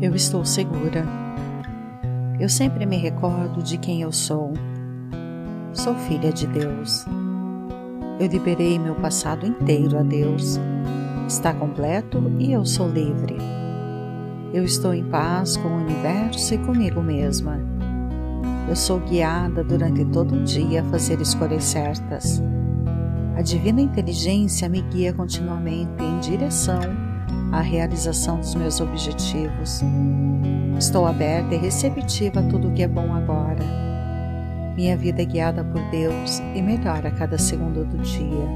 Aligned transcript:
Eu 0.00 0.14
estou 0.14 0.46
segura. 0.46 1.04
Eu 2.38 2.48
sempre 2.48 2.86
me 2.86 2.96
recordo 2.96 3.62
de 3.62 3.76
quem 3.76 4.00
eu 4.00 4.10
sou. 4.10 4.54
Sou 5.74 5.94
filha 5.94 6.32
de 6.32 6.46
Deus. 6.46 7.04
Eu 8.18 8.26
liberei 8.26 8.78
meu 8.78 8.94
passado 8.94 9.46
inteiro 9.46 9.98
a 9.98 10.02
Deus. 10.02 10.58
Está 11.28 11.52
completo 11.52 12.32
e 12.38 12.50
eu 12.50 12.64
sou 12.64 12.88
livre. 12.88 13.36
Eu 14.54 14.64
estou 14.64 14.94
em 14.94 15.04
paz 15.04 15.58
com 15.58 15.68
o 15.68 15.82
universo 15.82 16.54
e 16.54 16.58
comigo 16.58 17.02
mesma. 17.02 17.60
Eu 18.70 18.76
sou 18.76 19.00
guiada 19.00 19.62
durante 19.62 20.02
todo 20.06 20.34
o 20.34 20.44
dia 20.44 20.80
a 20.80 20.84
fazer 20.84 21.20
escolhas 21.20 21.64
certas. 21.64 22.42
A 23.36 23.42
divina 23.42 23.82
inteligência 23.82 24.66
me 24.66 24.80
guia 24.80 25.12
continuamente 25.12 26.02
em 26.02 26.20
direção 26.20 27.09
à 27.52 27.60
realização 27.60 28.38
dos 28.38 28.54
meus 28.54 28.80
objetivos. 28.80 29.82
Estou 30.78 31.06
aberta 31.06 31.54
e 31.54 31.58
receptiva 31.58 32.40
a 32.40 32.42
tudo 32.44 32.68
o 32.68 32.72
que 32.72 32.82
é 32.82 32.88
bom 32.88 33.12
agora. 33.12 33.64
Minha 34.76 34.96
vida 34.96 35.22
é 35.22 35.24
guiada 35.24 35.62
por 35.62 35.82
Deus 35.90 36.38
e 36.54 36.62
melhora 36.62 37.08
a 37.08 37.12
cada 37.12 37.36
segundo 37.36 37.84
do 37.84 37.98
dia. 37.98 38.48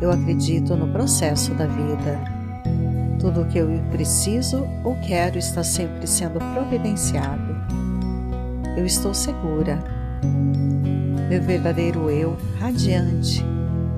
Eu 0.00 0.10
acredito 0.10 0.76
no 0.76 0.92
processo 0.92 1.54
da 1.54 1.66
vida. 1.66 2.18
Tudo 3.18 3.42
o 3.42 3.46
que 3.46 3.58
eu 3.58 3.68
preciso 3.90 4.66
ou 4.82 4.96
quero 4.96 5.38
está 5.38 5.62
sempre 5.62 6.06
sendo 6.06 6.38
providenciado. 6.52 7.56
Eu 8.76 8.84
estou 8.84 9.14
segura. 9.14 9.78
Meu 11.28 11.42
verdadeiro 11.42 12.10
eu, 12.10 12.36
radiante, 12.58 13.44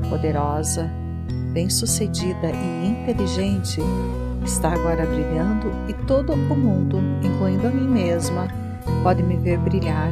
poderosa, 0.08 0.90
bem-sucedida 1.52 2.50
e 2.50 2.88
inteligente, 2.88 3.80
está 4.44 4.72
agora 4.72 5.06
brilhando 5.06 5.70
e 5.88 5.92
todo 6.06 6.32
o 6.32 6.36
mundo, 6.36 6.98
incluindo 7.22 7.66
a 7.66 7.70
mim 7.70 7.86
mesma, 7.86 8.48
pode 9.02 9.22
me 9.22 9.36
ver 9.36 9.58
brilhar. 9.58 10.10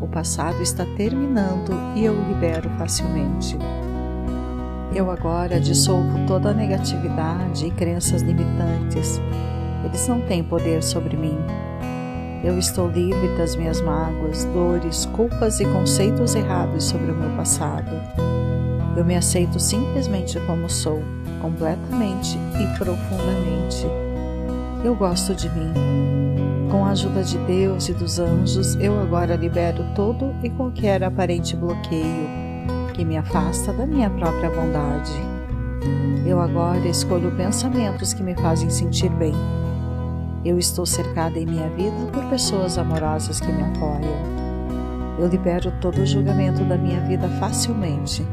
O 0.00 0.06
passado 0.06 0.62
está 0.62 0.84
terminando 0.96 1.72
e 1.96 2.04
eu 2.04 2.12
o 2.12 2.28
libero 2.28 2.70
facilmente. 2.78 3.56
Eu 4.94 5.10
agora 5.10 5.60
dissolvo 5.60 6.26
toda 6.26 6.50
a 6.50 6.54
negatividade 6.54 7.66
e 7.66 7.70
crenças 7.70 8.22
limitantes. 8.22 9.20
Eles 9.84 10.08
não 10.08 10.20
têm 10.22 10.42
poder 10.42 10.82
sobre 10.82 11.16
mim. 11.16 11.38
Eu 12.42 12.58
estou 12.58 12.88
livre 12.88 13.36
das 13.36 13.54
minhas 13.54 13.80
mágoas, 13.82 14.44
dores, 14.46 15.06
culpas 15.06 15.60
e 15.60 15.64
conceitos 15.66 16.34
errados 16.34 16.84
sobre 16.84 17.12
o 17.12 17.14
meu 17.14 17.30
passado. 17.36 17.90
Eu 19.00 19.06
me 19.06 19.16
aceito 19.16 19.58
simplesmente 19.58 20.38
como 20.40 20.68
sou, 20.68 21.02
completamente 21.40 22.36
e 22.36 22.78
profundamente. 22.78 23.86
Eu 24.84 24.94
gosto 24.94 25.34
de 25.34 25.48
mim. 25.48 25.72
Com 26.70 26.84
a 26.84 26.90
ajuda 26.90 27.24
de 27.24 27.38
Deus 27.38 27.88
e 27.88 27.94
dos 27.94 28.18
anjos, 28.18 28.74
eu 28.74 29.00
agora 29.00 29.36
libero 29.36 29.82
todo 29.94 30.34
e 30.42 30.50
qualquer 30.50 31.02
aparente 31.02 31.56
bloqueio 31.56 32.28
que 32.92 33.02
me 33.02 33.16
afasta 33.16 33.72
da 33.72 33.86
minha 33.86 34.10
própria 34.10 34.50
bondade. 34.50 35.12
Eu 36.26 36.38
agora 36.38 36.86
escolho 36.86 37.34
pensamentos 37.34 38.12
que 38.12 38.22
me 38.22 38.34
fazem 38.34 38.68
sentir 38.68 39.08
bem. 39.12 39.32
Eu 40.44 40.58
estou 40.58 40.84
cercada 40.84 41.38
em 41.38 41.46
minha 41.46 41.70
vida 41.70 41.96
por 42.12 42.22
pessoas 42.24 42.76
amorosas 42.76 43.40
que 43.40 43.50
me 43.50 43.62
apoiam. 43.62 44.49
Eu 45.20 45.26
libero 45.26 45.70
todo 45.82 46.00
o 46.00 46.06
julgamento 46.06 46.64
da 46.64 46.78
minha 46.78 46.98
vida 47.02 47.28
facilmente. 47.38 48.26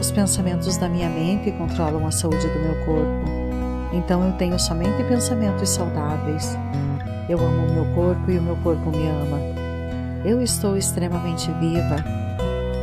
Os 0.00 0.12
pensamentos 0.12 0.76
da 0.76 0.88
minha 0.88 1.10
mente 1.10 1.50
controlam 1.50 2.06
a 2.06 2.12
saúde 2.12 2.46
do 2.46 2.60
meu 2.60 2.76
corpo. 2.84 3.28
Então 3.92 4.24
eu 4.24 4.32
tenho 4.34 4.56
somente 4.56 5.02
pensamentos 5.02 5.70
saudáveis. 5.70 6.56
Eu 7.28 7.40
amo 7.40 7.66
o 7.66 7.72
meu 7.72 7.92
corpo 7.96 8.30
e 8.30 8.38
o 8.38 8.42
meu 8.42 8.54
corpo 8.58 8.88
me 8.88 9.08
ama. 9.08 9.40
Eu 10.24 10.40
estou 10.40 10.76
extremamente 10.76 11.50
viva. 11.54 11.96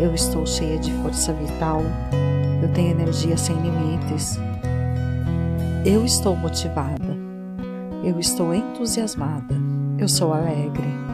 Eu 0.01 0.13
estou 0.13 0.45
cheia 0.45 0.77
de 0.77 0.91
força 0.95 1.31
vital. 1.31 1.81
Eu 2.61 2.67
tenho 2.73 2.91
energia 2.91 3.37
sem 3.37 3.55
limites. 3.55 4.37
Eu 5.85 6.03
estou 6.03 6.35
motivada. 6.35 7.15
Eu 8.03 8.19
estou 8.19 8.53
entusiasmada. 8.53 9.55
Eu 9.97 10.09
sou 10.09 10.33
alegre. 10.33 11.04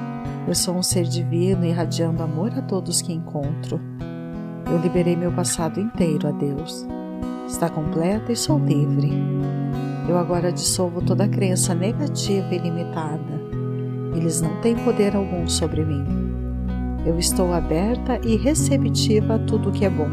Eu 0.47 0.55
sou 0.55 0.75
um 0.75 0.81
ser 0.81 1.03
divino 1.03 1.65
irradiando 1.65 2.23
amor 2.23 2.51
a 2.57 2.61
todos 2.63 3.01
que 3.01 3.13
encontro. 3.13 3.79
Eu 4.65 4.79
liberei 4.79 5.15
meu 5.15 5.31
passado 5.31 5.79
inteiro 5.79 6.27
a 6.27 6.31
Deus. 6.31 6.85
Está 7.47 7.69
completa 7.69 8.31
e 8.31 8.35
sou 8.35 8.57
livre. 8.57 9.11
Eu 10.09 10.17
agora 10.17 10.51
dissolvo 10.51 11.01
toda 11.01 11.27
crença 11.27 11.75
negativa 11.75 12.55
e 12.55 12.57
limitada. 12.57 13.39
Eles 14.15 14.41
não 14.41 14.59
têm 14.61 14.75
poder 14.75 15.15
algum 15.15 15.47
sobre 15.47 15.85
mim. 15.85 16.03
Eu 17.05 17.19
estou 17.19 17.53
aberta 17.53 18.19
e 18.25 18.35
receptiva 18.35 19.35
a 19.35 19.39
tudo 19.39 19.71
que 19.71 19.85
é 19.85 19.89
bom. 19.89 20.09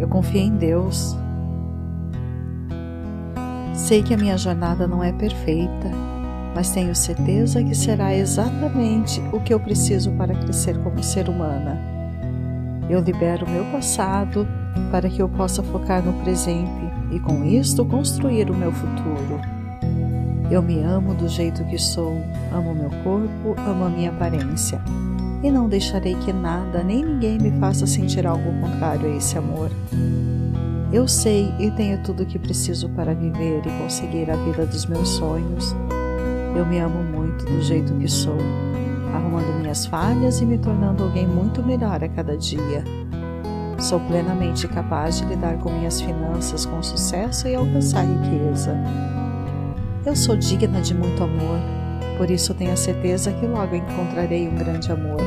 Eu 0.00 0.08
confio 0.08 0.40
em 0.40 0.56
Deus. 0.56 1.16
Sei 3.72 4.02
que 4.02 4.14
a 4.14 4.16
minha 4.16 4.36
jornada 4.36 4.86
não 4.86 5.02
é 5.02 5.12
perfeita, 5.12 5.90
mas 6.54 6.70
tenho 6.70 6.94
certeza 6.94 7.62
que 7.62 7.74
será 7.74 8.14
exatamente 8.14 9.20
o 9.32 9.40
que 9.40 9.54
eu 9.54 9.60
preciso 9.60 10.10
para 10.12 10.34
crescer 10.34 10.78
como 10.78 11.02
ser 11.02 11.28
humana. 11.28 11.80
Eu 12.88 13.00
libero 13.00 13.48
meu 13.48 13.64
passado 13.66 14.46
para 14.90 15.08
que 15.08 15.22
eu 15.22 15.28
possa 15.28 15.62
focar 15.62 16.02
no 16.02 16.12
presente 16.24 16.90
e 17.10 17.20
com 17.20 17.44
isto 17.44 17.84
construir 17.84 18.50
o 18.50 18.56
meu 18.56 18.72
futuro. 18.72 19.40
Eu 20.50 20.60
me 20.60 20.80
amo 20.80 21.14
do 21.14 21.28
jeito 21.28 21.64
que 21.66 21.78
sou, 21.78 22.12
amo 22.52 22.74
meu 22.74 22.90
corpo, 23.04 23.54
amo 23.60 23.84
a 23.84 23.88
minha 23.88 24.10
aparência 24.10 24.80
e 25.42 25.50
não 25.50 25.68
deixarei 25.68 26.14
que 26.16 26.32
nada 26.32 26.82
nem 26.82 27.04
ninguém 27.04 27.38
me 27.38 27.52
faça 27.60 27.86
sentir 27.86 28.26
algo 28.26 28.52
contrário 28.60 29.06
a 29.06 29.16
esse 29.16 29.38
amor. 29.38 29.70
Eu 30.92 31.06
sei 31.06 31.54
e 31.58 31.70
tenho 31.70 32.02
tudo 32.02 32.24
o 32.24 32.26
que 32.26 32.38
preciso 32.38 32.88
para 32.88 33.14
viver 33.14 33.62
e 33.64 33.82
conseguir 33.82 34.28
a 34.28 34.36
vida 34.36 34.66
dos 34.66 34.86
meus 34.86 35.08
sonhos. 35.10 35.74
Eu 36.54 36.66
me 36.66 36.78
amo 36.78 37.02
muito 37.02 37.44
do 37.44 37.62
jeito 37.62 37.94
que 37.94 38.08
sou 38.08 38.36
arrumando 39.14 39.60
minhas 39.60 39.86
falhas 39.86 40.40
e 40.40 40.46
me 40.46 40.58
tornando 40.58 41.04
alguém 41.04 41.26
muito 41.26 41.62
melhor 41.62 42.02
a 42.02 42.08
cada 42.08 42.36
dia. 42.36 42.84
Sou 43.78 43.98
plenamente 44.00 44.68
capaz 44.68 45.18
de 45.18 45.24
lidar 45.24 45.56
com 45.58 45.70
minhas 45.70 46.00
finanças 46.00 46.66
com 46.66 46.82
sucesso 46.82 47.48
e 47.48 47.54
alcançar 47.54 48.04
riqueza. 48.04 48.76
Eu 50.04 50.14
sou 50.14 50.36
digna 50.36 50.80
de 50.80 50.94
muito 50.94 51.22
amor, 51.22 51.58
por 52.18 52.30
isso 52.30 52.54
tenho 52.54 52.72
a 52.72 52.76
certeza 52.76 53.32
que 53.32 53.46
logo 53.46 53.74
encontrarei 53.74 54.48
um 54.48 54.54
grande 54.54 54.92
amor, 54.92 55.20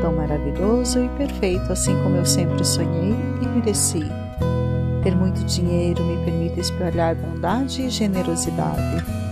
tão 0.00 0.14
maravilhoso 0.14 1.04
e 1.04 1.08
perfeito 1.10 1.72
assim 1.72 1.94
como 2.02 2.16
eu 2.16 2.26
sempre 2.26 2.64
sonhei 2.64 3.14
e 3.40 3.46
mereci. 3.46 4.04
Ter 5.02 5.14
muito 5.14 5.44
dinheiro 5.44 6.04
me 6.04 6.22
permite 6.24 6.60
espalhar 6.60 7.14
bondade 7.14 7.82
e 7.82 7.88
generosidade. 7.90 9.25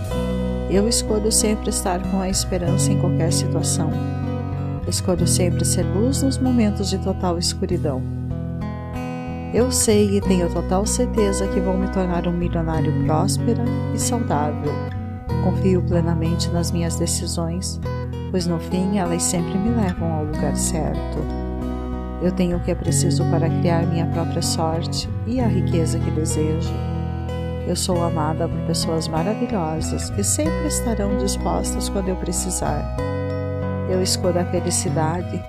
Eu 0.69 0.89
escolho 0.89 1.31
sempre 1.31 1.69
estar 1.69 2.01
com 2.09 2.19
a 2.19 2.27
esperança 2.27 2.91
em 2.91 2.99
qualquer 2.99 3.31
situação. 3.31 3.91
Escolho 4.87 5.27
sempre 5.27 5.63
ser 5.63 5.83
luz 5.83 6.23
nos 6.23 6.37
momentos 6.37 6.89
de 6.89 6.97
total 6.97 7.37
escuridão. 7.37 8.01
Eu 9.53 9.71
sei 9.71 10.17
e 10.17 10.21
tenho 10.21 10.51
total 10.51 10.85
certeza 10.85 11.47
que 11.47 11.59
vou 11.59 11.77
me 11.77 11.87
tornar 11.89 12.27
um 12.27 12.31
milionário 12.31 12.91
próspero 13.05 13.61
e 13.93 13.99
saudável. 13.99 14.73
Confio 15.43 15.83
plenamente 15.83 16.49
nas 16.49 16.71
minhas 16.71 16.95
decisões, 16.95 17.79
pois 18.31 18.47
no 18.47 18.59
fim 18.59 18.97
elas 18.97 19.21
sempre 19.21 19.57
me 19.57 19.69
levam 19.69 20.11
ao 20.11 20.25
lugar 20.25 20.57
certo. 20.57 21.19
Eu 22.21 22.31
tenho 22.31 22.57
o 22.57 22.59
que 22.59 22.71
é 22.71 22.75
preciso 22.75 23.23
para 23.25 23.49
criar 23.49 23.85
minha 23.85 24.07
própria 24.07 24.41
sorte 24.41 25.07
e 25.27 25.39
a 25.39 25.47
riqueza 25.47 25.99
que 25.99 26.09
desejo. 26.09 26.94
Eu 27.67 27.75
sou 27.75 28.03
amada 28.03 28.47
por 28.47 28.59
pessoas 28.67 29.07
maravilhosas 29.07 30.11
que 30.11 30.23
sempre 30.23 30.67
estarão 30.67 31.17
dispostas 31.17 31.89
quando 31.89 32.09
eu 32.09 32.15
precisar. 32.15 32.95
Eu 33.89 34.03
escolho 34.03 34.39
a 34.39 34.45
felicidade, 34.45 35.43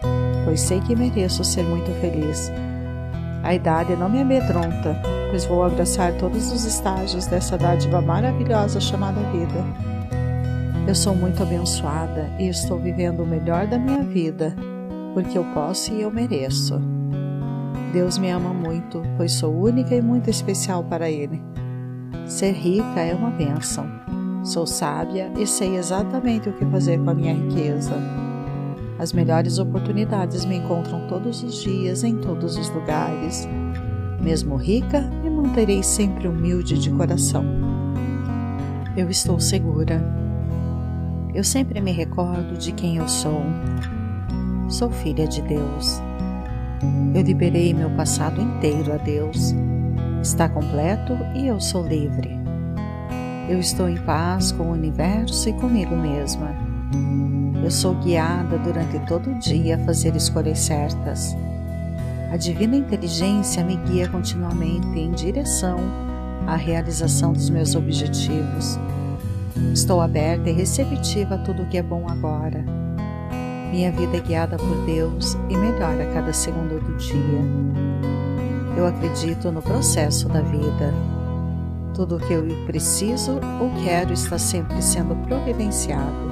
pois 0.44 0.62
sei 0.62 0.80
que 0.80 0.96
mereço 0.96 1.44
ser 1.44 1.62
muito 1.62 1.90
feliz. 2.00 2.50
A 3.42 3.54
idade 3.54 3.94
não 3.96 4.08
me 4.08 4.22
amedronta, 4.22 4.96
pois 5.30 5.44
vou 5.44 5.62
abraçar 5.62 6.14
todos 6.14 6.50
os 6.50 6.64
estágios 6.64 7.26
dessa 7.26 7.58
dádiva 7.58 8.00
maravilhosa 8.00 8.80
chamada 8.80 9.20
vida. 9.30 9.64
Eu 10.88 10.94
sou 10.94 11.14
muito 11.14 11.42
abençoada 11.42 12.30
e 12.38 12.48
estou 12.48 12.78
vivendo 12.78 13.24
o 13.24 13.26
melhor 13.26 13.66
da 13.66 13.78
minha 13.78 14.02
vida, 14.02 14.56
porque 15.12 15.36
eu 15.36 15.44
posso 15.52 15.92
e 15.92 16.00
eu 16.00 16.10
mereço. 16.10 16.80
Deus 17.92 18.16
me 18.16 18.30
ama 18.30 18.54
muito, 18.54 19.02
pois 19.18 19.32
sou 19.32 19.54
única 19.54 19.94
e 19.94 20.00
muito 20.00 20.30
especial 20.30 20.82
para 20.82 21.10
Ele. 21.10 21.55
Ser 22.26 22.52
rica 22.52 23.00
é 23.00 23.14
uma 23.14 23.30
bênção. 23.30 23.86
Sou 24.42 24.66
sábia 24.66 25.30
e 25.38 25.46
sei 25.46 25.76
exatamente 25.76 26.48
o 26.48 26.52
que 26.52 26.66
fazer 26.66 26.98
com 26.98 27.10
a 27.10 27.14
minha 27.14 27.32
riqueza. 27.32 27.94
As 28.98 29.12
melhores 29.12 29.58
oportunidades 29.58 30.44
me 30.44 30.56
encontram 30.56 31.06
todos 31.06 31.42
os 31.44 31.62
dias, 31.62 32.02
em 32.02 32.16
todos 32.16 32.56
os 32.56 32.68
lugares. 32.70 33.46
Mesmo 34.20 34.56
rica, 34.56 35.02
me 35.22 35.30
manterei 35.30 35.84
sempre 35.84 36.26
humilde 36.26 36.76
de 36.78 36.90
coração. 36.90 37.44
Eu 38.96 39.08
estou 39.08 39.38
segura. 39.38 40.02
Eu 41.32 41.44
sempre 41.44 41.80
me 41.80 41.92
recordo 41.92 42.58
de 42.58 42.72
quem 42.72 42.96
eu 42.96 43.08
sou. 43.08 43.42
Sou 44.68 44.90
filha 44.90 45.28
de 45.28 45.42
Deus. 45.42 46.00
Eu 47.14 47.22
liberei 47.22 47.72
meu 47.72 47.90
passado 47.90 48.40
inteiro 48.40 48.92
a 48.92 48.96
Deus. 48.96 49.54
Está 50.26 50.48
completo 50.48 51.16
e 51.36 51.46
eu 51.46 51.60
sou 51.60 51.86
livre. 51.86 52.36
Eu 53.48 53.60
estou 53.60 53.88
em 53.88 53.96
paz 53.96 54.50
com 54.50 54.64
o 54.64 54.72
universo 54.72 55.48
e 55.48 55.52
comigo 55.52 55.94
mesma. 55.94 56.50
Eu 57.62 57.70
sou 57.70 57.94
guiada 57.94 58.58
durante 58.58 58.98
todo 59.06 59.30
o 59.30 59.38
dia 59.38 59.76
a 59.76 59.78
fazer 59.78 60.16
escolhas 60.16 60.58
certas. 60.58 61.32
A 62.32 62.36
divina 62.36 62.74
inteligência 62.74 63.62
me 63.62 63.76
guia 63.76 64.08
continuamente 64.08 64.98
em 64.98 65.12
direção 65.12 65.78
à 66.44 66.56
realização 66.56 67.32
dos 67.32 67.48
meus 67.48 67.76
objetivos. 67.76 68.80
Estou 69.72 70.00
aberta 70.00 70.50
e 70.50 70.52
receptiva 70.52 71.36
a 71.36 71.38
tudo 71.38 71.62
o 71.62 71.66
que 71.68 71.78
é 71.78 71.82
bom 71.84 72.04
agora. 72.08 72.64
Minha 73.70 73.92
vida 73.92 74.16
é 74.16 74.20
guiada 74.20 74.56
por 74.56 74.86
Deus 74.86 75.34
e 75.48 75.56
melhora 75.56 76.02
a 76.02 76.12
cada 76.12 76.32
segundo 76.32 76.80
do 76.80 76.96
dia. 76.96 77.85
Eu 78.76 78.86
acredito 78.86 79.50
no 79.50 79.62
processo 79.62 80.28
da 80.28 80.42
vida. 80.42 80.92
Tudo 81.94 82.16
o 82.16 82.20
que 82.20 82.34
eu 82.34 82.44
preciso 82.66 83.40
ou 83.58 83.70
quero 83.82 84.12
está 84.12 84.38
sempre 84.38 84.82
sendo 84.82 85.16
providenciado. 85.26 86.30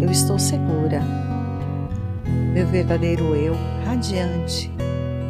Eu 0.00 0.08
estou 0.08 0.38
segura. 0.38 1.02
Meu 2.54 2.64
verdadeiro 2.68 3.34
eu, 3.34 3.56
radiante, 3.84 4.72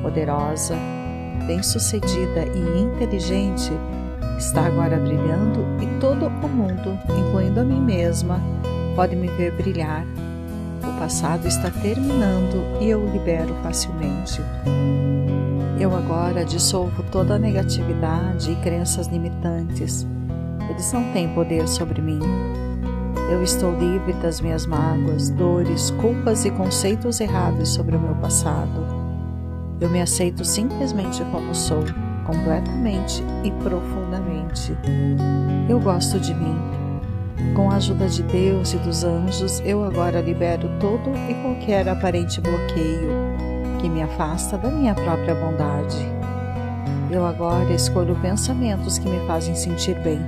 poderosa, 0.03 0.77
bem-sucedida 1.47 2.45
e 2.55 2.81
inteligente, 2.81 3.73
está 4.39 4.67
agora 4.67 4.99
brilhando 4.99 5.65
e 5.83 5.99
todo 5.99 6.27
o 6.27 6.49
mundo, 6.49 6.99
incluindo 7.19 7.61
a 7.61 7.65
mim 7.65 7.81
mesma, 7.81 8.39
pode 8.95 9.17
me 9.17 9.29
ver 9.29 9.53
brilhar. 9.53 10.05
O 10.85 11.01
passado 11.01 11.49
está 11.49 11.71
terminando 11.71 12.81
e 12.81 12.91
eu 12.91 13.01
o 13.01 13.11
libero 13.11 13.55
facilmente. 13.63 14.43
Eu 15.79 15.95
agora 15.95 16.43
dissolvo 16.43 17.03
toda 17.13 17.35
a 17.35 17.39
negatividade 17.39 18.51
e 18.51 18.57
crenças 18.57 19.09
limitantes. 19.09 20.07
Eles 20.71 20.91
não 20.91 21.13
têm 21.13 21.29
poder 21.35 21.69
sobre 21.69 22.01
mim. 22.01 22.19
Eu 23.31 23.43
estou 23.43 23.79
livre 23.79 24.15
das 24.15 24.41
minhas 24.41 24.65
mágoas, 24.65 25.29
dores, 25.29 25.91
culpas 25.91 26.47
e 26.47 26.51
conceitos 26.51 27.21
errados 27.21 27.69
sobre 27.69 27.95
o 27.95 28.01
meu 28.01 28.15
passado. 28.15 28.87
Eu 29.79 29.91
me 29.91 30.01
aceito 30.01 30.47
simplesmente 30.47 31.23
como 31.31 31.55
sou 31.55 31.85
completamente 32.25 33.23
e 33.45 33.51
profundamente. 33.63 34.75
Eu 35.69 35.79
gosto 35.79 36.19
de 36.19 36.33
mim. 36.35 36.57
Com 37.55 37.71
a 37.71 37.77
ajuda 37.77 38.09
de 38.09 38.23
Deus 38.23 38.73
e 38.73 38.79
dos 38.79 39.05
anjos, 39.05 39.61
eu 39.61 39.85
agora 39.85 40.23
libero 40.23 40.71
todo 40.81 41.11
e 41.29 41.35
qualquer 41.43 41.87
aparente 41.87 42.41
bloqueio 42.41 43.26
que 43.87 43.91
me 43.91 44.03
afasta 44.03 44.59
da 44.59 44.69
minha 44.69 44.97
própria 44.97 45.33
bondade. 45.37 45.97
Eu 47.09 47.25
agora 47.25 47.73
escolho 47.73 48.17
pensamentos 48.17 48.99
que 48.99 49.09
me 49.09 49.25
fazem 49.29 49.55
sentir 49.55 49.95
bem. 50.01 50.19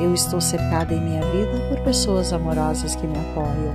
Eu 0.00 0.14
estou 0.14 0.40
cercada 0.40 0.94
em 0.94 1.00
minha 1.00 1.20
vida 1.20 1.68
por 1.68 1.84
pessoas 1.84 2.32
amorosas 2.32 2.96
que 2.96 3.06
me 3.06 3.18
apoiam. 3.18 3.74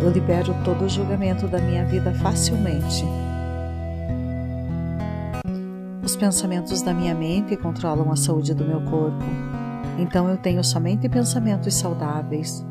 Eu 0.00 0.10
libero 0.10 0.54
todo 0.64 0.86
o 0.86 0.88
julgamento 0.88 1.46
da 1.46 1.58
minha 1.58 1.84
vida 1.84 2.14
facilmente 2.14 3.04
os 6.02 6.16
pensamentos 6.16 6.82
da 6.82 6.92
minha 6.92 7.14
mente 7.14 7.56
controlam 7.56 8.12
a 8.12 8.16
saúde 8.16 8.54
do 8.54 8.64
meu 8.64 8.80
corpo. 8.82 9.24
Então 9.98 10.28
eu 10.28 10.36
tenho 10.36 10.62
somente 10.62 11.08
pensamentos 11.08 11.74
saudáveis. 11.74 12.64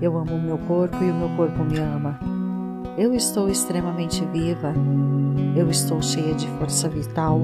Eu 0.00 0.16
amo 0.16 0.34
o 0.34 0.42
meu 0.42 0.58
corpo 0.58 0.96
e 1.04 1.10
o 1.10 1.14
meu 1.14 1.28
corpo 1.36 1.62
me 1.62 1.78
ama. 1.78 2.31
Eu 2.96 3.14
estou 3.14 3.48
extremamente 3.48 4.22
viva. 4.26 4.74
Eu 5.56 5.70
estou 5.70 6.02
cheia 6.02 6.34
de 6.34 6.46
força 6.58 6.90
vital. 6.90 7.40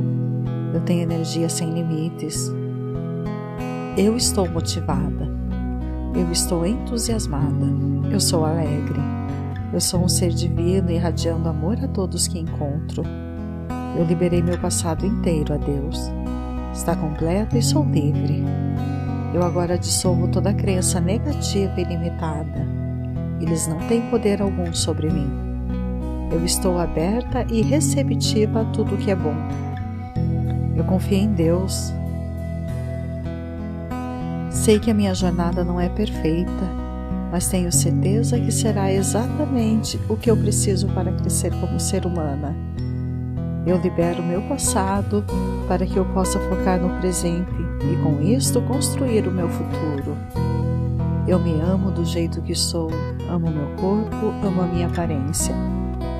Eu 0.74 0.80
tenho 0.82 1.02
energia 1.02 1.48
sem 1.48 1.70
limites. 1.72 2.52
Eu 3.96 4.14
estou 4.14 4.46
motivada. 4.46 5.26
Eu 6.14 6.30
estou 6.30 6.66
entusiasmada. 6.66 7.64
Eu 8.10 8.20
sou 8.20 8.44
alegre. 8.44 9.00
Eu 9.72 9.80
sou 9.80 10.04
um 10.04 10.08
ser 10.08 10.30
divino 10.30 10.90
irradiando 10.90 11.48
amor 11.48 11.82
a 11.82 11.88
todos 11.88 12.28
que 12.28 12.38
encontro. 12.38 13.02
Eu 13.96 14.04
liberei 14.04 14.42
meu 14.42 14.58
passado 14.58 15.06
inteiro 15.06 15.54
a 15.54 15.56
Deus. 15.56 16.10
Está 16.74 16.94
completo 16.94 17.56
e 17.56 17.62
sou 17.62 17.84
livre. 17.86 18.44
Eu 19.32 19.42
agora 19.42 19.78
dissolvo 19.78 20.28
toda 20.28 20.52
crença 20.52 21.00
negativa 21.00 21.80
e 21.80 21.84
limitada. 21.84 22.77
Eles 23.40 23.66
não 23.66 23.78
têm 23.88 24.02
poder 24.10 24.42
algum 24.42 24.72
sobre 24.74 25.08
mim. 25.10 25.28
Eu 26.30 26.44
estou 26.44 26.78
aberta 26.78 27.46
e 27.50 27.62
receptiva 27.62 28.62
a 28.62 28.64
tudo 28.66 28.96
que 28.96 29.10
é 29.10 29.14
bom. 29.14 29.34
Eu 30.76 30.84
confio 30.84 31.18
em 31.18 31.32
Deus. 31.32 31.92
Sei 34.50 34.78
que 34.78 34.90
a 34.90 34.94
minha 34.94 35.14
jornada 35.14 35.64
não 35.64 35.80
é 35.80 35.88
perfeita, 35.88 36.50
mas 37.30 37.48
tenho 37.48 37.72
certeza 37.72 38.38
que 38.38 38.50
será 38.50 38.92
exatamente 38.92 39.98
o 40.08 40.16
que 40.16 40.30
eu 40.30 40.36
preciso 40.36 40.88
para 40.88 41.12
crescer 41.12 41.50
como 41.60 41.80
ser 41.80 42.04
humana 42.04 42.54
eu 43.70 43.76
libero 43.78 44.22
meu 44.22 44.40
passado 44.42 45.24
para 45.66 45.84
que 45.84 45.96
eu 45.96 46.04
possa 46.06 46.38
focar 46.40 46.80
no 46.80 46.98
presente 47.00 47.50
e 47.82 48.02
com 48.02 48.22
isto 48.22 48.62
construir 48.62 49.28
o 49.28 49.30
meu 49.30 49.48
futuro. 49.48 50.16
Eu 51.28 51.38
me 51.38 51.60
amo 51.60 51.90
do 51.90 52.06
jeito 52.06 52.40
que 52.40 52.54
sou, 52.54 52.88
amo 53.28 53.50
meu 53.50 53.68
corpo, 53.76 54.32
amo 54.42 54.62
a 54.62 54.66
minha 54.66 54.86
aparência 54.86 55.54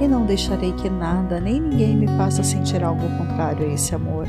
e 0.03 0.07
não 0.07 0.27
deixarei 0.27 0.71
que 0.75 0.91
nada 0.91 1.41
nem 1.41 1.59
ninguém 1.63 1.97
me 1.97 2.07
faça 2.09 2.43
sentir 2.43 2.85
algo 2.85 3.09
contrário 3.17 3.65
a 3.65 3.73
esse 3.73 3.95
amor. 3.95 4.27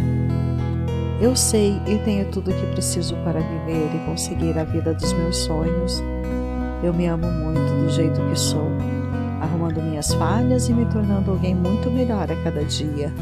Eu 1.19 1.35
sei 1.35 1.81
e 1.85 1.97
tenho 2.05 2.31
tudo 2.31 2.49
o 2.49 2.53
que 2.53 2.65
preciso 2.67 3.13
para 3.25 3.41
viver 3.41 3.93
e 3.93 4.05
conseguir 4.05 4.57
a 4.57 4.63
vida 4.63 4.93
dos 4.93 5.11
meus 5.11 5.35
sonhos. 5.39 6.01
Eu 6.81 6.93
me 6.93 7.07
amo 7.07 7.29
muito 7.29 7.83
do 7.83 7.89
jeito 7.89 8.21
que 8.29 8.39
sou 8.39 8.71
arrumando 9.41 9.81
minhas 9.81 10.13
falhas 10.13 10.69
e 10.69 10.73
me 10.73 10.85
tornando 10.85 11.31
alguém 11.31 11.55
muito 11.55 11.91
melhor 11.91 12.31
a 12.31 12.35
cada 12.41 12.63
dia. 12.63 13.13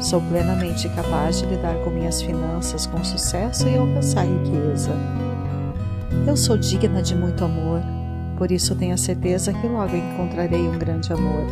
Sou 0.00 0.22
plenamente 0.22 0.88
capaz 0.88 1.38
de 1.38 1.46
lidar 1.46 1.74
com 1.84 1.90
minhas 1.90 2.22
finanças 2.22 2.86
com 2.86 3.04
sucesso 3.04 3.68
e 3.68 3.76
alcançar 3.76 4.24
riqueza. 4.24 4.92
Eu 6.24 6.36
sou 6.36 6.56
digna 6.56 7.02
de 7.02 7.16
muito 7.16 7.44
amor, 7.44 7.82
por 8.38 8.52
isso 8.52 8.76
tenho 8.76 8.94
a 8.94 8.96
certeza 8.96 9.52
que 9.52 9.66
logo 9.66 9.96
encontrarei 9.96 10.68
um 10.68 10.78
grande 10.78 11.12
amor, 11.12 11.44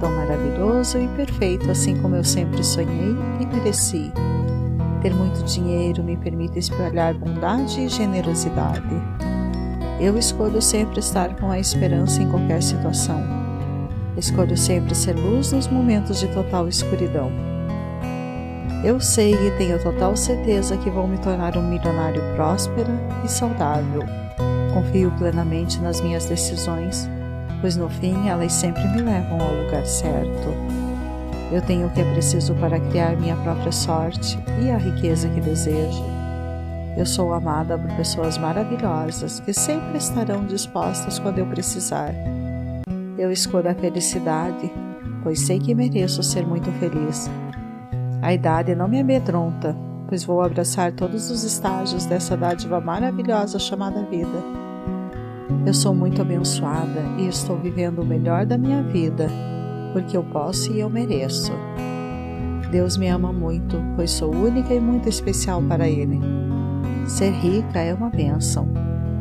tão 0.00 0.10
maravilhoso 0.10 0.98
e 0.98 1.06
perfeito 1.08 1.70
assim 1.70 2.00
como 2.00 2.16
eu 2.16 2.24
sempre 2.24 2.64
sonhei 2.64 3.14
e 3.38 3.46
mereci. 3.46 4.10
Ter 5.02 5.14
muito 5.14 5.44
dinheiro 5.44 6.02
me 6.02 6.16
permite 6.16 6.58
espalhar 6.58 7.12
bondade 7.12 7.78
e 7.78 7.88
generosidade. 7.88 8.88
Eu 10.00 10.16
escolho 10.16 10.62
sempre 10.62 10.98
estar 10.98 11.36
com 11.36 11.50
a 11.50 11.60
esperança 11.60 12.22
em 12.22 12.30
qualquer 12.30 12.62
situação. 12.62 13.22
Escolho 14.16 14.56
sempre 14.56 14.94
ser 14.94 15.14
luz 15.14 15.52
nos 15.52 15.68
momentos 15.68 16.18
de 16.18 16.26
total 16.28 16.66
escuridão. 16.68 17.30
Eu 18.86 19.00
sei 19.00 19.34
e 19.34 19.50
tenho 19.58 19.82
total 19.82 20.16
certeza 20.16 20.76
que 20.76 20.88
vou 20.88 21.08
me 21.08 21.18
tornar 21.18 21.56
um 21.56 21.68
milionário 21.68 22.22
próspero 22.36 22.92
e 23.24 23.28
saudável. 23.28 24.04
Confio 24.72 25.10
plenamente 25.18 25.80
nas 25.80 26.00
minhas 26.00 26.26
decisões, 26.26 27.10
pois 27.60 27.76
no 27.76 27.88
fim 27.88 28.28
elas 28.28 28.52
sempre 28.52 28.86
me 28.86 29.02
levam 29.02 29.40
ao 29.40 29.64
lugar 29.64 29.84
certo. 29.84 30.54
Eu 31.50 31.60
tenho 31.62 31.88
o 31.88 31.90
que 31.90 32.00
é 32.00 32.12
preciso 32.12 32.54
para 32.54 32.78
criar 32.78 33.16
minha 33.16 33.34
própria 33.38 33.72
sorte 33.72 34.38
e 34.62 34.70
a 34.70 34.78
riqueza 34.78 35.28
que 35.30 35.40
desejo. 35.40 36.04
Eu 36.96 37.04
sou 37.04 37.34
amada 37.34 37.76
por 37.76 37.90
pessoas 37.96 38.38
maravilhosas 38.38 39.40
que 39.40 39.52
sempre 39.52 39.98
estarão 39.98 40.44
dispostas 40.44 41.18
quando 41.18 41.40
eu 41.40 41.46
precisar. 41.46 42.14
Eu 43.18 43.32
escolho 43.32 43.68
a 43.68 43.74
felicidade, 43.74 44.72
pois 45.24 45.40
sei 45.40 45.58
que 45.58 45.74
mereço 45.74 46.22
ser 46.22 46.46
muito 46.46 46.70
feliz. 46.78 47.28
A 48.26 48.34
idade 48.34 48.74
não 48.74 48.88
me 48.88 48.98
amedronta, 48.98 49.76
pois 50.08 50.24
vou 50.24 50.42
abraçar 50.42 50.90
todos 50.90 51.30
os 51.30 51.44
estágios 51.44 52.06
dessa 52.06 52.36
dádiva 52.36 52.80
maravilhosa 52.80 53.56
chamada 53.56 54.02
vida. 54.02 54.42
Eu 55.64 55.72
sou 55.72 55.94
muito 55.94 56.22
abençoada 56.22 57.02
e 57.18 57.28
estou 57.28 57.56
vivendo 57.56 58.00
o 58.00 58.04
melhor 58.04 58.44
da 58.44 58.58
minha 58.58 58.82
vida, 58.82 59.28
porque 59.92 60.16
eu 60.16 60.24
posso 60.24 60.72
e 60.72 60.80
eu 60.80 60.90
mereço. 60.90 61.52
Deus 62.68 62.96
me 62.96 63.06
ama 63.06 63.32
muito, 63.32 63.76
pois 63.94 64.10
sou 64.10 64.34
única 64.34 64.74
e 64.74 64.80
muito 64.80 65.08
especial 65.08 65.62
para 65.62 65.86
Ele. 65.86 66.18
Ser 67.06 67.30
rica 67.30 67.78
é 67.78 67.94
uma 67.94 68.10
bênção. 68.10 68.66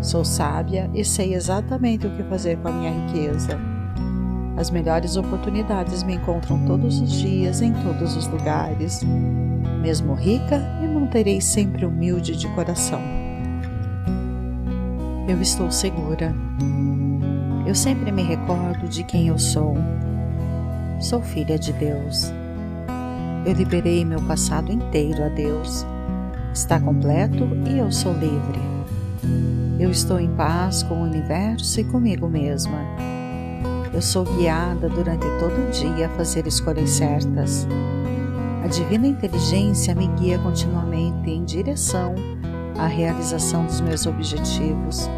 Sou 0.01 0.25
sábia 0.25 0.89
e 0.95 1.05
sei 1.05 1.35
exatamente 1.35 2.07
o 2.07 2.17
que 2.17 2.23
fazer 2.23 2.57
com 2.57 2.69
a 2.69 2.71
minha 2.71 2.89
riqueza. 2.89 3.74
As 4.57 4.69
melhores 4.69 5.17
oportunidades 5.17 6.01
me 6.03 6.15
encontram 6.15 6.65
todos 6.65 7.01
os 7.01 7.11
dias, 7.11 7.61
em 7.61 7.73
todos 7.73 8.15
os 8.15 8.25
lugares. 8.27 9.01
Mesmo 9.81 10.13
rica, 10.13 10.59
me 10.79 10.87
manterei 10.87 11.41
sempre 11.41 11.85
humilde 11.85 12.37
de 12.37 12.47
coração. 12.49 13.01
Eu 15.27 15.41
estou 15.41 15.69
segura. 15.69 16.33
Eu 17.67 17.75
sempre 17.75 18.11
me 18.11 18.23
recordo 18.23 18.87
de 18.87 19.03
quem 19.03 19.27
eu 19.27 19.37
sou. 19.37 19.75
Sou 21.01 21.21
filha 21.21 21.59
de 21.59 21.73
Deus. 21.73 22.31
Eu 23.45 23.53
liberei 23.53 24.05
meu 24.05 24.21
passado 24.21 24.71
inteiro 24.71 25.23
a 25.23 25.29
Deus. 25.29 25.85
Está 26.53 26.79
completo 26.79 27.43
e 27.67 27.79
eu 27.79 27.91
sou 27.91 28.13
livre. 28.13 28.59
Eu 29.77 29.91
estou 29.91 30.19
em 30.19 30.29
paz 30.35 30.81
com 30.83 30.95
o 30.95 31.03
universo 31.03 31.79
e 31.81 31.83
comigo 31.83 32.29
mesma. 32.29 32.79
Eu 33.95 34.01
sou 34.01 34.25
guiada 34.25 34.89
durante 34.89 35.25
todo 35.39 35.53
o 35.53 35.71
dia 35.71 36.07
a 36.07 36.17
fazer 36.17 36.45
escolhas 36.45 36.89
certas. 36.89 37.65
A 38.61 38.67
divina 38.67 39.07
inteligência 39.07 39.95
me 39.95 40.07
guia 40.19 40.37
continuamente 40.37 41.29
em 41.29 41.45
direção 41.45 42.13
à 42.77 42.87
realização 42.87 43.65
dos 43.65 43.79
meus 43.79 44.05
objetivos. 44.05 45.09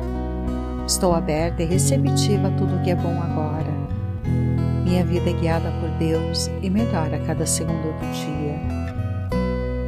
Estou 0.86 1.16
aberta 1.16 1.64
e 1.64 1.66
receptiva 1.66 2.50
a 2.50 2.52
tudo 2.52 2.80
que 2.84 2.92
é 2.92 2.96
bom 2.96 3.20
agora. 3.20 3.74
Minha 4.84 5.04
vida 5.04 5.32
é 5.32 5.34
guiada 5.34 5.72
por 5.82 5.90
Deus 5.98 6.48
e 6.62 6.70
melhora 6.70 7.18
a 7.18 7.26
cada 7.26 7.48
segundo 7.48 7.82
do 7.82 8.12
dia. 8.12 8.60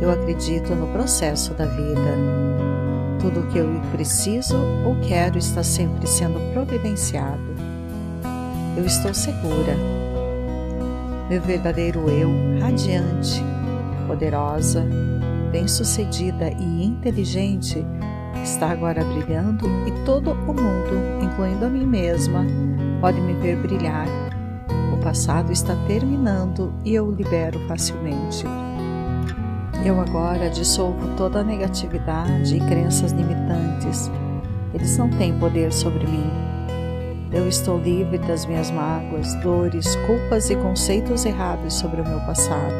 Eu 0.01 0.09
acredito 0.09 0.73
no 0.73 0.87
processo 0.87 1.53
da 1.53 1.65
vida. 1.65 2.17
Tudo 3.21 3.41
o 3.41 3.47
que 3.51 3.59
eu 3.59 3.69
preciso 3.91 4.57
ou 4.83 4.99
quero 5.01 5.37
está 5.37 5.61
sempre 5.61 6.07
sendo 6.07 6.39
providenciado. 6.53 7.48
Eu 8.79 8.85
estou 8.85 9.13
segura. 9.13 9.75
Meu 11.29 11.41
verdadeiro 11.41 12.09
eu, 12.09 12.29
radiante, 12.61 13.43
poderosa, 14.07 14.87
bem-sucedida 15.51 16.49
e 16.49 16.85
inteligente, 16.85 17.85
está 18.41 18.71
agora 18.71 19.03
brilhando 19.03 19.67
e 19.85 19.91
todo 20.05 20.31
o 20.31 20.53
mundo, 20.53 21.21
incluindo 21.21 21.65
a 21.65 21.69
mim 21.69 21.85
mesma, 21.85 22.45
pode 23.01 23.19
me 23.19 23.33
ver 23.33 23.57
brilhar. 23.57 24.07
O 24.93 25.03
passado 25.03 25.51
está 25.51 25.75
terminando 25.85 26.73
e 26.85 26.95
eu 26.95 27.05
o 27.05 27.11
libero 27.11 27.59
facilmente. 27.67 28.45
Eu 29.85 29.99
agora 29.99 30.49
dissolvo 30.49 31.17
toda 31.17 31.41
a 31.41 31.43
negatividade 31.43 32.55
e 32.55 32.61
crenças 32.61 33.11
limitantes. 33.11 34.09
Eles 34.73 34.97
não 34.97 35.09
têm 35.09 35.37
poder 35.37 35.73
sobre 35.73 36.07
mim. 36.07 36.58
Eu 37.31 37.47
estou 37.47 37.77
livre 37.77 38.17
das 38.17 38.43
minhas 38.47 38.71
mágoas, 38.71 39.35
dores, 39.35 39.95
culpas 40.07 40.49
e 40.49 40.55
conceitos 40.55 41.25
errados 41.25 41.75
sobre 41.75 42.01
o 42.01 42.05
meu 42.05 42.19
passado. 42.21 42.73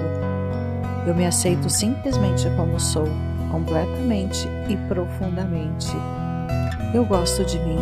Eu 1.06 1.14
me 1.14 1.24
aceito 1.26 1.70
simplesmente 1.70 2.50
como 2.56 2.80
sou, 2.80 3.08
completamente 3.52 4.48
e 4.68 4.76
profundamente. 4.88 5.92
Eu 6.96 7.06
gosto 7.06 7.46
de 7.46 7.60
mim. 7.60 7.78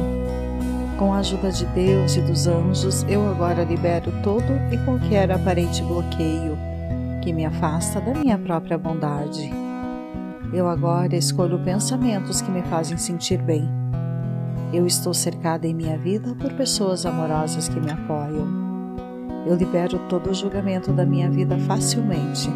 Com 0.97 1.13
a 1.13 1.19
ajuda 1.19 1.51
de 1.51 1.65
Deus 1.67 2.17
e 2.17 2.21
dos 2.21 2.47
anjos, 2.47 3.03
eu 3.07 3.29
agora 3.29 3.63
libero 3.63 4.11
todo 4.21 4.51
e 4.69 4.77
qualquer 4.79 5.31
aparente 5.31 5.81
bloqueio 5.83 6.57
que 7.21 7.31
me 7.31 7.45
afasta 7.45 8.01
da 8.01 8.13
minha 8.13 8.37
própria 8.37 8.77
bondade. 8.77 9.49
Eu 10.51 10.67
agora 10.67 11.15
escolho 11.15 11.59
pensamentos 11.59 12.41
que 12.41 12.51
me 12.51 12.61
fazem 12.63 12.97
sentir 12.97 13.37
bem. 13.37 13.76
Eu 14.73 14.85
estou 14.85 15.13
cercada 15.13 15.65
em 15.67 15.73
minha 15.73 15.97
vida 15.97 16.35
por 16.35 16.53
pessoas 16.53 17.05
amorosas 17.05 17.69
que 17.69 17.79
me 17.79 17.91
apoiam. 17.91 18.67
Eu 19.45 19.55
libero 19.55 19.99
todo 20.09 20.29
o 20.29 20.33
julgamento 20.33 20.91
da 20.91 21.05
minha 21.05 21.29
vida 21.29 21.57
facilmente 21.59 22.49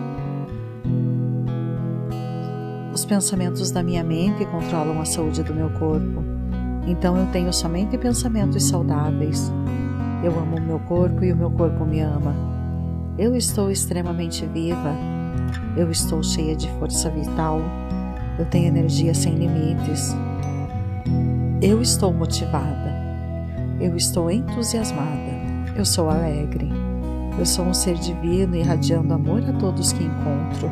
os 3.02 3.06
pensamentos 3.06 3.72
da 3.72 3.82
minha 3.82 4.04
mente 4.04 4.46
controlam 4.46 5.02
a 5.02 5.06
saúde 5.06 5.42
do 5.44 5.54
meu 5.54 5.70
corpo. 5.72 6.24
Então 6.86 7.18
eu 7.18 7.26
tenho 7.28 7.52
somente 7.54 7.98
pensamentos 7.98 8.66
saudáveis. 8.66 9.52
Eu 10.24 10.38
amo 10.38 10.58
o 10.58 10.62
meu 10.62 10.80
corpo 10.82 11.24
e 11.24 11.32
o 11.32 11.36
meu 11.36 11.50
corpo 11.52 11.86
me 11.86 12.00
ama. 12.02 12.36
Eu 13.18 13.36
estou 13.36 13.72
extremamente 13.72 14.46
viva. 14.46 14.96
Eu 15.76 15.90
estou 15.90 16.22
cheia 16.22 16.56
de 16.56 16.70
força 16.74 17.10
vital. 17.10 17.60
Eu 18.38 18.46
tenho 18.46 18.68
energia 18.68 19.14
sem 19.14 19.34
limites. 19.34 20.14
Eu 21.62 21.80
estou 21.80 22.12
motivada. 22.12 22.92
Eu 23.80 23.96
estou 23.96 24.32
entusiasmada. 24.32 25.32
Eu 25.76 25.86
sou 25.86 26.10
alegre. 26.10 26.68
Eu 27.38 27.46
sou 27.46 27.66
um 27.66 27.74
ser 27.74 28.00
divino 28.00 28.56
irradiando 28.56 29.14
amor 29.14 29.44
a 29.48 29.54
todos 29.54 29.94
que 29.94 30.04
encontro. 30.04 30.72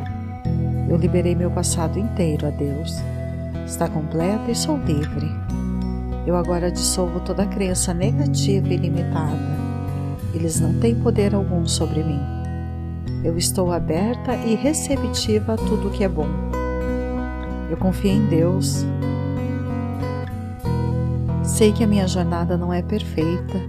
Eu 0.89 0.97
liberei 0.97 1.35
meu 1.35 1.51
passado 1.51 1.99
inteiro 1.99 2.47
a 2.47 2.49
Deus. 2.49 2.95
Está 3.67 3.87
completa 3.87 4.49
e 4.49 4.55
sou 4.55 4.77
livre. 4.77 5.29
Eu 6.25 6.35
agora 6.35 6.71
dissolvo 6.71 7.19
toda 7.19 7.45
crença 7.45 7.93
negativa 7.93 8.69
e 8.69 8.77
limitada. 8.77 9.59
Eles 10.33 10.59
não 10.59 10.73
têm 10.79 10.95
poder 10.95 11.35
algum 11.35 11.67
sobre 11.67 12.03
mim. 12.03 12.19
Eu 13.23 13.37
estou 13.37 13.71
aberta 13.71 14.35
e 14.37 14.55
receptiva 14.55 15.53
a 15.53 15.57
tudo 15.57 15.91
que 15.91 16.03
é 16.03 16.09
bom. 16.09 16.27
Eu 17.69 17.77
confio 17.77 18.09
em 18.09 18.25
Deus. 18.25 18.83
Sei 21.59 21.73
que 21.73 21.83
a 21.83 21.87
minha 21.87 22.07
jornada 22.07 22.55
não 22.55 22.71
é 22.71 22.81
perfeita, 22.81 23.59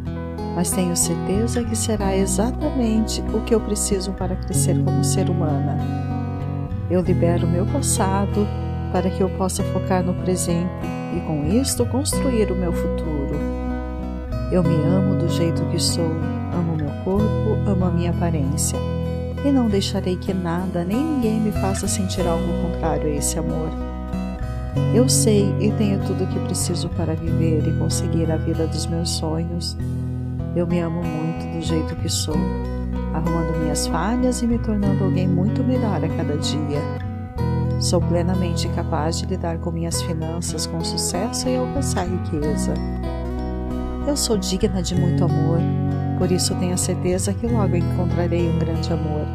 mas 0.54 0.70
tenho 0.70 0.96
certeza 0.96 1.64
que 1.64 1.74
será 1.74 2.16
exatamente 2.16 3.20
o 3.34 3.40
que 3.40 3.52
eu 3.52 3.60
preciso 3.60 4.12
para 4.12 4.36
crescer 4.36 4.80
como 4.84 5.02
ser 5.02 5.28
humana. 5.28 5.76
Eu 6.88 7.00
libero 7.00 7.48
meu 7.48 7.66
passado 7.66 8.46
para 8.92 9.10
que 9.10 9.20
eu 9.20 9.28
possa 9.30 9.64
focar 9.72 10.04
no 10.04 10.14
presente 10.22 10.70
e 11.16 11.20
com 11.22 11.44
isto 11.48 11.84
construir 11.86 12.52
o 12.52 12.54
meu 12.54 12.72
futuro. 12.72 13.36
Eu 14.52 14.62
me 14.62 14.84
amo 14.84 15.16
do 15.16 15.28
jeito 15.28 15.64
que 15.64 15.80
sou, 15.80 16.12
amo 16.54 16.76
meu 16.76 16.92
corpo, 17.02 17.68
amo 17.68 17.86
a 17.86 17.90
minha 17.90 18.12
aparência 18.12 18.78
e 19.44 19.50
não 19.50 19.66
deixarei 19.66 20.14
que 20.14 20.32
nada 20.32 20.84
nem 20.84 20.96
ninguém 20.96 21.40
me 21.40 21.50
faça 21.50 21.88
sentir 21.88 22.24
algo 22.24 22.52
contrário 22.62 23.08
a 23.08 23.16
esse 23.16 23.36
amor. 23.36 23.89
Eu 24.94 25.08
sei 25.08 25.54
e 25.60 25.70
tenho 25.72 26.00
tudo 26.06 26.24
o 26.24 26.26
que 26.26 26.38
preciso 26.40 26.88
para 26.90 27.14
viver 27.14 27.66
e 27.66 27.72
conseguir 27.78 28.30
a 28.30 28.36
vida 28.36 28.66
dos 28.66 28.86
meus 28.86 29.10
sonhos. 29.10 29.76
Eu 30.54 30.66
me 30.66 30.80
amo 30.80 31.02
muito 31.02 31.56
do 31.56 31.62
jeito 31.62 31.94
que 31.96 32.08
sou 32.08 32.36
arrumando 33.14 33.58
minhas 33.58 33.86
falhas 33.86 34.42
e 34.42 34.46
me 34.46 34.58
tornando 34.58 35.04
alguém 35.04 35.28
muito 35.28 35.62
melhor 35.62 36.04
a 36.04 36.08
cada 36.08 36.36
dia. 36.36 36.80
Sou 37.80 38.00
plenamente 38.00 38.68
capaz 38.68 39.18
de 39.18 39.26
lidar 39.26 39.58
com 39.58 39.70
minhas 39.70 40.02
finanças 40.02 40.66
com 40.66 40.84
sucesso 40.84 41.48
e 41.48 41.56
alcançar 41.56 42.06
riqueza. 42.06 42.74
Eu 44.06 44.16
sou 44.16 44.36
digna 44.36 44.82
de 44.82 44.94
muito 44.94 45.24
amor, 45.24 45.60
por 46.18 46.30
isso 46.30 46.54
tenho 46.56 46.74
a 46.74 46.76
certeza 46.76 47.32
que 47.32 47.46
logo 47.46 47.76
encontrarei 47.76 48.48
um 48.48 48.58
grande 48.58 48.92
amor, 48.92 49.26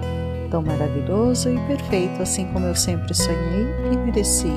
tão 0.52 0.62
maravilhoso 0.62 1.50
e 1.50 1.58
perfeito 1.68 2.22
assim 2.22 2.46
como 2.52 2.66
eu 2.66 2.76
sempre 2.76 3.14
sonhei 3.14 3.68
e 3.92 3.98
mereci. 3.98 4.54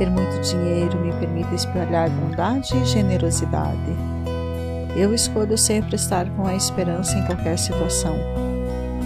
Ter 0.00 0.10
muito 0.10 0.40
dinheiro 0.40 0.98
me 0.98 1.12
permite 1.12 1.54
espalhar 1.54 2.08
bondade 2.08 2.74
e 2.74 2.86
generosidade. 2.86 3.76
Eu 4.96 5.12
escolho 5.12 5.58
sempre 5.58 5.94
estar 5.96 6.26
com 6.30 6.46
a 6.46 6.54
esperança 6.54 7.18
em 7.18 7.26
qualquer 7.26 7.58
situação. 7.58 8.14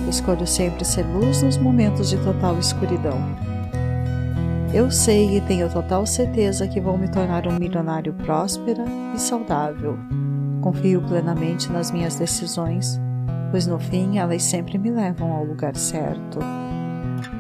Escolho 0.09 0.47
sempre 0.47 0.85
ser 0.85 1.03
luz 1.03 1.43
nos 1.43 1.57
momentos 1.57 2.11
de 2.11 2.17
total 2.19 2.61
escuridão. 2.61 3.19
Eu 4.73 4.89
sei 4.89 5.37
e 5.37 5.41
tenho 5.41 5.69
total 5.69 6.07
certeza 6.07 6.69
que 6.69 6.81
vou 6.81 6.97
me 6.97 7.09
tornar 7.09 7.49
um 7.49 7.59
milionário 7.59 8.15
próspera 8.15 8.85
e 9.17 9.19
saudável. 9.19 9.99
Confio 10.61 11.03
plenamente 11.03 11.73
nas 11.73 11.91
minhas 11.91 12.15
decisões, 12.15 13.01
pois 13.51 13.67
no 13.67 13.81
fim 13.81 14.19
elas 14.19 14.45
sempre 14.45 14.79
me 14.79 14.93
levam 14.93 15.33
ao 15.33 15.43
lugar 15.43 15.75
certo. 15.75 16.39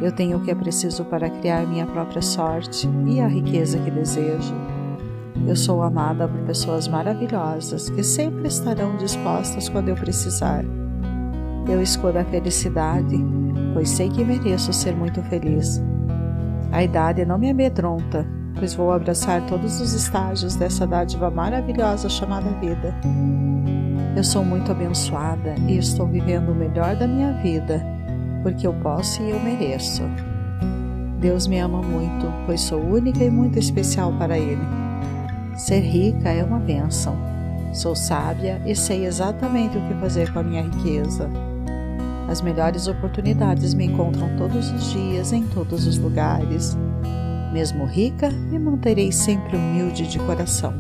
Eu 0.00 0.12
tenho 0.12 0.38
o 0.38 0.40
que 0.40 0.50
é 0.50 0.54
preciso 0.54 1.04
para 1.04 1.30
criar 1.30 1.66
minha 1.66 1.86
própria 1.86 2.20
sorte 2.20 2.88
e 3.06 3.20
a 3.20 3.26
riqueza 3.26 3.78
que 3.78 3.90
desejo. 3.90 4.54
Eu 5.46 5.56
sou 5.56 5.82
amada 5.82 6.26
por 6.26 6.40
pessoas 6.40 6.88
maravilhosas 6.88 7.90
que 7.90 8.02
sempre 8.02 8.48
estarão 8.48 8.96
dispostas 8.96 9.68
quando 9.68 9.88
eu 9.88 9.94
precisar. 9.94 10.64
Eu 11.68 11.82
escolho 11.82 12.20
a 12.20 12.24
felicidade, 12.24 13.16
pois 13.72 13.90
sei 13.90 14.08
que 14.08 14.24
mereço 14.24 14.72
ser 14.72 14.94
muito 14.94 15.22
feliz. 15.24 15.82
A 16.72 16.82
idade 16.82 17.24
não 17.24 17.38
me 17.38 17.50
amedronta, 17.50 18.26
pois 18.58 18.74
vou 18.74 18.92
abraçar 18.92 19.44
todos 19.46 19.80
os 19.80 19.92
estágios 19.92 20.56
dessa 20.56 20.86
dádiva 20.86 21.30
maravilhosa 21.30 22.08
chamada 22.08 22.50
vida. 22.60 22.94
Eu 24.16 24.24
sou 24.24 24.44
muito 24.44 24.72
abençoada 24.72 25.54
e 25.68 25.76
estou 25.76 26.06
vivendo 26.06 26.50
o 26.50 26.54
melhor 26.54 26.96
da 26.96 27.06
minha 27.06 27.32
vida, 27.42 27.84
porque 28.44 28.66
eu 28.66 28.74
posso 28.74 29.22
e 29.22 29.30
eu 29.30 29.40
mereço. 29.40 30.02
Deus 31.18 31.46
me 31.46 31.58
ama 31.58 31.80
muito, 31.80 32.30
pois 32.44 32.60
sou 32.60 32.78
única 32.78 33.24
e 33.24 33.30
muito 33.30 33.58
especial 33.58 34.12
para 34.12 34.38
Ele. 34.38 34.60
Ser 35.56 35.80
rica 35.80 36.28
é 36.28 36.44
uma 36.44 36.58
bênção. 36.58 37.16
Sou 37.72 37.96
sábia 37.96 38.60
e 38.66 38.76
sei 38.76 39.06
exatamente 39.06 39.78
o 39.78 39.88
que 39.88 39.94
fazer 39.94 40.30
com 40.30 40.40
a 40.40 40.42
minha 40.42 40.62
riqueza. 40.62 41.28
As 42.28 42.42
melhores 42.42 42.86
oportunidades 42.86 43.72
me 43.72 43.86
encontram 43.86 44.28
todos 44.36 44.70
os 44.70 44.92
dias, 44.92 45.32
em 45.32 45.44
todos 45.46 45.86
os 45.86 45.96
lugares. 45.96 46.76
Mesmo 47.50 47.86
rica, 47.86 48.28
me 48.28 48.58
manterei 48.58 49.10
sempre 49.10 49.56
humilde 49.56 50.06
de 50.06 50.18
coração. 50.18 50.74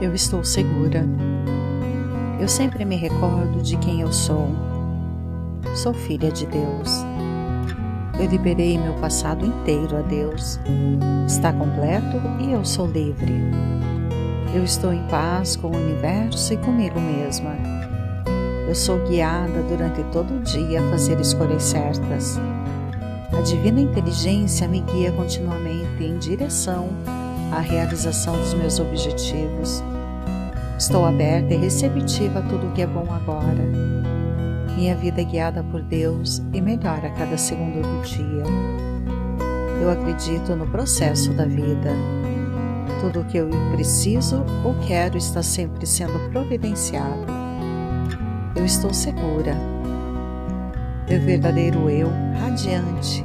Eu 0.00 0.14
estou 0.14 0.44
segura. 0.44 1.04
Eu 2.38 2.46
sempre 2.46 2.84
me 2.84 2.94
recordo 2.94 3.60
de 3.62 3.76
quem 3.78 4.02
eu 4.02 4.12
sou. 4.12 4.75
Sou 5.74 5.92
filha 5.92 6.30
de 6.30 6.46
Deus. 6.46 7.04
Eu 8.18 8.26
liberei 8.26 8.78
meu 8.78 8.94
passado 8.94 9.44
inteiro 9.44 9.96
a 9.96 10.02
Deus. 10.02 10.58
Está 11.26 11.52
completo 11.52 12.16
e 12.40 12.52
eu 12.52 12.64
sou 12.64 12.86
livre. 12.86 13.34
Eu 14.54 14.64
estou 14.64 14.92
em 14.92 15.02
paz 15.08 15.56
com 15.56 15.68
o 15.68 15.76
universo 15.76 16.54
e 16.54 16.56
comigo 16.56 16.98
mesma. 16.98 17.54
Eu 18.66 18.74
sou 18.74 18.98
guiada 19.06 19.62
durante 19.62 20.02
todo 20.12 20.34
o 20.34 20.40
dia 20.40 20.80
a 20.80 20.90
fazer 20.90 21.20
escolhas 21.20 21.62
certas. 21.62 22.40
A 23.36 23.42
divina 23.42 23.80
inteligência 23.80 24.66
me 24.66 24.80
guia 24.80 25.12
continuamente 25.12 26.02
em 26.02 26.16
direção 26.16 26.88
à 27.52 27.60
realização 27.60 28.36
dos 28.36 28.54
meus 28.54 28.80
objetivos. 28.80 29.82
Estou 30.78 31.04
aberta 31.04 31.54
e 31.54 31.56
receptiva 31.58 32.38
a 32.38 32.42
tudo 32.42 32.72
que 32.72 32.82
é 32.82 32.86
bom 32.86 33.06
agora. 33.12 34.05
Minha 34.76 34.94
vida 34.94 35.22
é 35.22 35.24
guiada 35.24 35.64
por 35.64 35.82
Deus 35.82 36.42
e 36.52 36.60
melhora 36.60 37.08
a 37.08 37.10
cada 37.12 37.38
segundo 37.38 37.80
do 37.80 38.02
dia. 38.02 38.44
Eu 39.80 39.90
acredito 39.90 40.54
no 40.54 40.66
processo 40.66 41.32
da 41.32 41.46
vida. 41.46 41.90
Tudo 43.00 43.20
o 43.20 43.24
que 43.24 43.38
eu 43.38 43.48
preciso 43.72 44.44
ou 44.64 44.74
quero 44.86 45.16
está 45.16 45.42
sempre 45.42 45.86
sendo 45.86 46.30
providenciado. 46.30 47.26
Eu 48.54 48.64
estou 48.64 48.92
segura 48.92 49.56
meu 51.08 51.20
verdadeiro 51.20 51.88
eu, 51.88 52.10
radiante, 52.40 53.24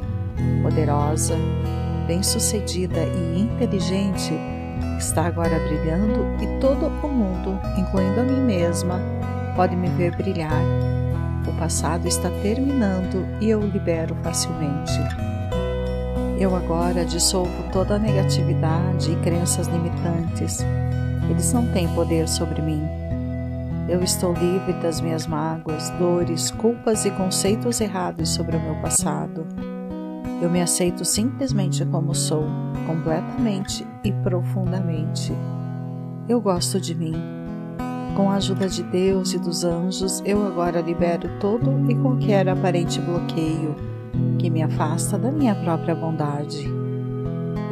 poderosa, 0.62 1.34
bem-sucedida 2.06 3.00
e 3.02 3.40
inteligente, 3.40 4.32
está 4.98 5.26
agora 5.26 5.58
brilhando 5.58 6.24
e 6.40 6.60
todo 6.60 6.86
o 6.86 7.08
mundo, 7.08 7.58
incluindo 7.76 8.20
a 8.20 8.22
mim 8.22 8.40
mesma, 8.40 9.00
pode 9.56 9.74
me 9.74 9.88
ver 9.88 10.14
brilhar. 10.16 10.62
Passado 11.62 12.08
está 12.08 12.28
terminando 12.42 13.24
e 13.40 13.48
eu 13.48 13.60
o 13.60 13.66
libero 13.68 14.16
facilmente. 14.20 14.98
Eu 16.36 16.56
agora 16.56 17.04
dissolvo 17.04 17.70
toda 17.72 17.94
a 17.94 17.98
negatividade 18.00 19.12
e 19.12 19.16
crenças 19.20 19.68
limitantes. 19.68 20.58
Eles 21.30 21.52
não 21.52 21.64
têm 21.68 21.86
poder 21.94 22.28
sobre 22.28 22.60
mim. 22.60 22.82
Eu 23.88 24.02
estou 24.02 24.32
livre 24.32 24.72
das 24.82 25.00
minhas 25.00 25.24
mágoas, 25.24 25.88
dores, 25.90 26.50
culpas 26.50 27.04
e 27.04 27.12
conceitos 27.12 27.80
errados 27.80 28.30
sobre 28.30 28.56
o 28.56 28.60
meu 28.60 28.74
passado. 28.82 29.46
Eu 30.42 30.50
me 30.50 30.60
aceito 30.60 31.04
simplesmente 31.04 31.86
como 31.86 32.12
sou, 32.12 32.44
completamente 32.88 33.86
e 34.02 34.10
profundamente. 34.10 35.32
Eu 36.28 36.40
gosto 36.40 36.80
de 36.80 36.92
mim. 36.92 37.41
Com 38.16 38.30
a 38.30 38.34
ajuda 38.34 38.68
de 38.68 38.82
Deus 38.82 39.32
e 39.32 39.38
dos 39.38 39.64
anjos, 39.64 40.22
eu 40.24 40.46
agora 40.46 40.80
libero 40.80 41.28
todo 41.40 41.90
e 41.90 41.94
qualquer 41.94 42.48
aparente 42.48 43.00
bloqueio 43.00 43.74
que 44.38 44.50
me 44.50 44.62
afasta 44.62 45.18
da 45.18 45.30
minha 45.30 45.54
própria 45.54 45.94
bondade. 45.94 46.70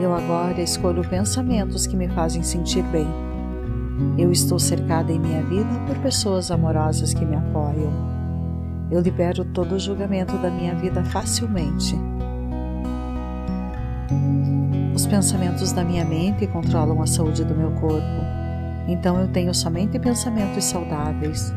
Eu 0.01 0.15
agora 0.15 0.61
escolho 0.61 1.07
pensamentos 1.09 1.87
que 1.87 1.97
me 1.97 2.09
fazem 2.09 2.43
sentir 2.43 2.83
bem 2.85 3.07
eu 4.17 4.33
estou 4.33 4.59
cercada 4.59 5.13
em 5.13 5.19
minha 5.19 5.43
vida 5.43 5.69
por 5.87 5.97
pessoas 5.99 6.51
amorosas 6.51 7.13
que 7.13 7.25
me 7.25 7.37
apoiam. 7.37 7.93
Eu 8.91 9.01
libero 9.01 9.45
todo 9.45 9.75
o 9.75 9.79
julgamento 9.79 10.37
da 10.39 10.51
minha 10.51 10.75
vida 10.75 11.05
facilmente. 11.05 11.95
Os 14.95 15.07
pensamentos 15.07 15.73
da 15.73 15.85
minha 15.85 16.05
mente 16.05 16.47
controlam 16.47 17.00
a 17.00 17.07
saúde 17.07 17.45
do 17.45 17.55
meu 17.55 17.71
corpo. 17.73 18.40
Então 18.91 19.21
eu 19.21 19.29
tenho 19.29 19.55
somente 19.55 20.00
pensamentos 20.00 20.65
saudáveis. 20.65 21.55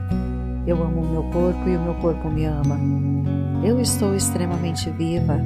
Eu 0.67 0.82
amo 0.84 1.02
o 1.02 1.10
meu 1.10 1.24
corpo 1.24 1.67
e 1.67 1.76
o 1.76 1.82
meu 1.82 1.96
corpo 1.96 2.30
me 2.30 2.46
ama. 2.46 2.80
Eu 3.63 3.82
estou 3.82 4.15
extremamente 4.15 4.88
viva. 4.91 5.41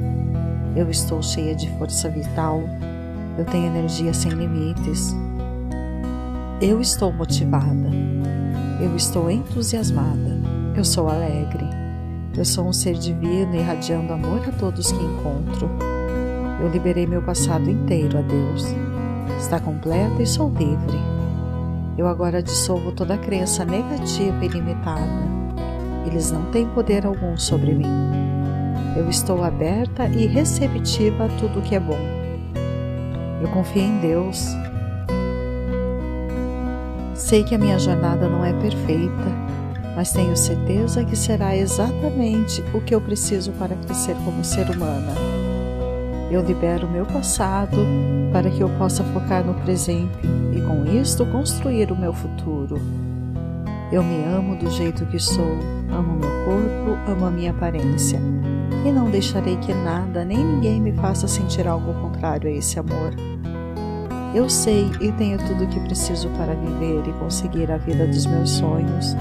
Eu 0.76 0.90
estou 0.90 1.22
cheia 1.22 1.54
de 1.54 1.66
força 1.78 2.10
vital. 2.10 2.60
Eu 3.38 3.44
tenho 3.46 3.68
energia 3.68 4.12
sem 4.12 4.30
limites. 4.30 5.16
Eu 6.60 6.78
estou 6.78 7.10
motivada. 7.10 7.88
Eu 8.82 8.94
estou 8.94 9.30
entusiasmada. 9.30 10.38
Eu 10.76 10.84
sou 10.84 11.08
alegre. 11.08 11.64
Eu 12.36 12.44
sou 12.44 12.68
um 12.68 12.72
ser 12.72 12.98
divino 12.98 13.56
irradiando 13.56 14.12
amor 14.12 14.46
a 14.46 14.52
todos 14.52 14.92
que 14.92 15.02
encontro. 15.02 15.70
Eu 16.60 16.68
liberei 16.68 17.06
meu 17.06 17.22
passado 17.22 17.70
inteiro 17.70 18.18
a 18.18 18.20
Deus. 18.20 18.66
Está 19.38 19.58
completo 19.58 20.20
e 20.20 20.26
sou 20.26 20.50
livre. 20.50 21.07
Eu 21.98 22.06
agora 22.06 22.42
dissolvo 22.42 22.92
toda 22.92 23.18
crença 23.18 23.64
negativa 23.64 24.44
e 24.44 24.48
limitada. 24.48 25.02
Eles 26.06 26.30
não 26.30 26.50
têm 26.50 26.66
poder 26.68 27.04
algum 27.04 27.36
sobre 27.36 27.74
mim. 27.74 27.84
Eu 28.96 29.10
estou 29.10 29.44
aberta 29.44 30.06
e 30.06 30.26
receptiva 30.26 31.26
a 31.26 31.28
tudo 31.28 31.60
que 31.60 31.74
é 31.74 31.80
bom. 31.80 31.98
Eu 33.42 33.48
confio 33.48 33.82
em 33.82 33.98
Deus 33.98 34.46
Sei 37.18 37.42
que 37.42 37.54
a 37.54 37.58
minha 37.58 37.78
jornada 37.80 38.28
não 38.28 38.44
é 38.44 38.52
perfeita, 38.52 39.36
mas 39.96 40.12
tenho 40.12 40.36
certeza 40.36 41.04
que 41.04 41.16
será 41.16 41.54
exatamente 41.54 42.62
o 42.72 42.80
que 42.80 42.94
eu 42.94 43.00
preciso 43.00 43.50
para 43.52 43.74
crescer 43.74 44.14
como 44.24 44.44
ser 44.44 44.70
humana. 44.70 45.37
Eu 46.30 46.42
libero 46.42 46.86
meu 46.86 47.06
passado 47.06 47.78
para 48.32 48.50
que 48.50 48.60
eu 48.60 48.68
possa 48.76 49.02
focar 49.02 49.42
no 49.42 49.54
presente 49.54 50.18
e, 50.54 50.60
com 50.60 50.84
isto, 50.84 51.24
construir 51.26 51.90
o 51.90 51.96
meu 51.96 52.12
futuro. 52.12 52.78
Eu 53.90 54.04
me 54.04 54.22
amo 54.24 54.54
do 54.56 54.70
jeito 54.70 55.06
que 55.06 55.18
sou, 55.18 55.58
amo 55.90 56.18
meu 56.18 56.30
corpo, 56.44 57.10
amo 57.10 57.24
a 57.24 57.30
minha 57.30 57.50
aparência 57.50 58.20
e 58.86 58.92
não 58.92 59.10
deixarei 59.10 59.56
que 59.56 59.72
nada 59.72 60.24
nem 60.24 60.36
ninguém 60.36 60.80
me 60.80 60.92
faça 60.92 61.26
sentir 61.26 61.66
algo 61.66 61.94
contrário 61.94 62.48
a 62.48 62.52
esse 62.52 62.78
amor. 62.78 63.14
Eu 64.34 64.50
sei 64.50 64.90
e 65.00 65.10
tenho 65.12 65.38
tudo 65.38 65.64
o 65.64 65.68
que 65.68 65.80
preciso 65.80 66.28
para 66.36 66.54
viver 66.54 67.08
e 67.08 67.12
conseguir 67.14 67.72
a 67.72 67.78
vida 67.78 68.06
dos 68.06 68.26
meus 68.26 68.50
sonhos. 68.50 69.16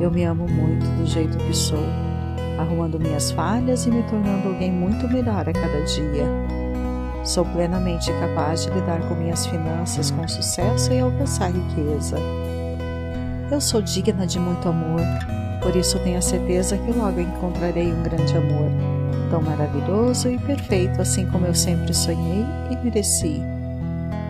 Eu 0.00 0.10
me 0.10 0.24
amo 0.24 0.48
muito 0.48 0.86
do 0.96 1.06
jeito 1.06 1.36
que 1.36 1.54
sou, 1.54 1.84
arrumando 2.58 2.98
minhas 2.98 3.30
falhas 3.30 3.86
e 3.86 3.90
me 3.90 4.02
tornando 4.04 4.48
alguém 4.48 4.72
muito 4.72 5.08
melhor 5.08 5.48
a 5.48 5.52
cada 5.52 5.80
dia. 5.82 6.26
Sou 7.24 7.44
plenamente 7.44 8.12
capaz 8.14 8.64
de 8.64 8.70
lidar 8.70 9.00
com 9.08 9.14
minhas 9.14 9.46
finanças 9.46 10.10
com 10.10 10.26
sucesso 10.26 10.92
e 10.92 11.00
alcançar 11.00 11.50
riqueza. 11.52 12.16
Eu 13.50 13.60
sou 13.60 13.80
digna 13.80 14.26
de 14.26 14.38
muito 14.38 14.68
amor, 14.68 15.00
por 15.62 15.76
isso 15.76 15.98
tenho 16.00 16.18
a 16.18 16.22
certeza 16.22 16.76
que 16.76 16.90
logo 16.90 17.20
encontrarei 17.20 17.92
um 17.92 18.02
grande 18.02 18.36
amor, 18.36 18.70
tão 19.30 19.40
maravilhoso 19.40 20.28
e 20.28 20.38
perfeito 20.38 21.00
assim 21.00 21.26
como 21.26 21.46
eu 21.46 21.54
sempre 21.54 21.94
sonhei 21.94 22.44
e 22.70 22.76
mereci. 22.84 23.40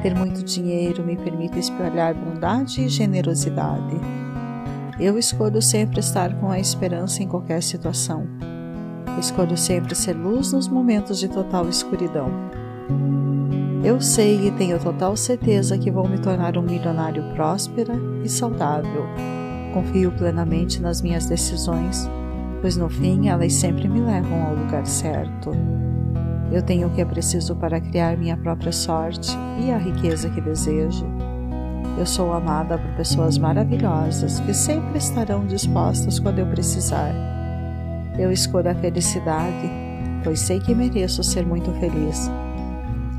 Ter 0.02 0.14
muito 0.14 0.42
dinheiro 0.42 1.04
me 1.04 1.16
permite 1.16 1.58
espalhar 1.61 2.12
bondade 2.12 2.82
e 2.82 2.88
generosidade. 2.88 4.21
Eu 5.02 5.18
escolho 5.18 5.60
sempre 5.60 5.98
estar 5.98 6.32
com 6.38 6.48
a 6.48 6.60
esperança 6.60 7.24
em 7.24 7.26
qualquer 7.26 7.60
situação. 7.60 8.24
Escolho 9.18 9.56
sempre 9.56 9.96
ser 9.96 10.12
luz 10.12 10.52
nos 10.52 10.68
momentos 10.68 11.18
de 11.18 11.26
total 11.26 11.68
escuridão. 11.68 12.30
Eu 13.82 14.00
sei 14.00 14.46
e 14.46 14.52
tenho 14.52 14.78
total 14.78 15.16
certeza 15.16 15.76
que 15.76 15.90
vou 15.90 16.08
me 16.08 16.20
tornar 16.20 16.56
um 16.56 16.62
milionário 16.62 17.34
próspera 17.34 17.94
e 18.22 18.28
saudável. 18.28 19.04
Confio 19.74 20.12
plenamente 20.12 20.80
nas 20.80 21.02
minhas 21.02 21.26
decisões, 21.26 22.08
pois 22.60 22.76
no 22.76 22.88
fim 22.88 23.26
elas 23.26 23.54
sempre 23.54 23.88
me 23.88 24.00
levam 24.00 24.40
ao 24.44 24.54
lugar 24.54 24.86
certo. 24.86 25.50
Eu 26.52 26.62
tenho 26.62 26.86
o 26.86 26.90
que 26.92 27.00
é 27.00 27.04
preciso 27.04 27.56
para 27.56 27.80
criar 27.80 28.16
minha 28.16 28.36
própria 28.36 28.70
sorte 28.70 29.36
e 29.66 29.72
a 29.72 29.78
riqueza 29.78 30.30
que 30.30 30.40
desejo. 30.40 31.21
Eu 31.98 32.07
sou 32.07 32.33
amada 32.33 32.78
por 32.78 32.90
pessoas 32.92 33.37
maravilhosas 33.38 34.40
que 34.40 34.55
sempre 34.55 34.98
estarão 34.98 35.46
dispostas 35.46 36.18
quando 36.18 36.38
eu 36.38 36.46
precisar. 36.46 37.12
Eu 38.18 38.33
escolho 38.33 38.70
a 38.70 38.74
felicidade, 38.74 39.70
pois 40.24 40.40
sei 40.40 40.59
que 40.59 40.74
mereço 40.74 41.22
ser 41.22 41.44
muito 41.44 41.70
feliz. 41.72 42.31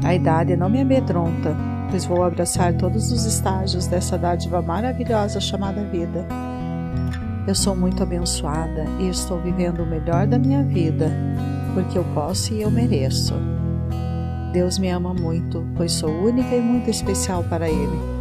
A 0.04 0.14
idade 0.14 0.56
não 0.56 0.70
me 0.70 0.82
amedronta, 0.82 1.56
pois 1.90 2.06
vou 2.06 2.24
abraçar 2.24 2.74
todos 2.74 3.12
os 3.12 3.26
estágios 3.26 3.88
dessa 3.88 4.18
dádiva 4.18 4.62
maravilhosa 4.62 5.40
chamada 5.40 5.84
vida. 5.84 6.26
Eu 7.48 7.56
sou 7.56 7.76
muito 7.76 8.02
abençoada 8.02 8.86
e 9.00 9.10
estou 9.10 9.40
vivendo 9.40 9.84
o 9.84 9.86
melhor 9.86 10.26
da 10.26 10.40
minha 10.40 10.64
vida 10.64 11.12
porque 11.74 11.98
eu 11.98 12.04
posso 12.14 12.54
e 12.54 12.62
eu 12.62 12.72
mereço. 12.72 13.34
Deus 14.52 14.78
me 14.78 14.90
ama 14.90 15.14
muito, 15.14 15.66
pois 15.76 15.92
sou 15.92 16.10
única 16.10 16.56
e 16.56 16.62
muito 16.62 16.90
especial 16.90 17.44
para 17.44 17.68
Ele. 17.70 18.13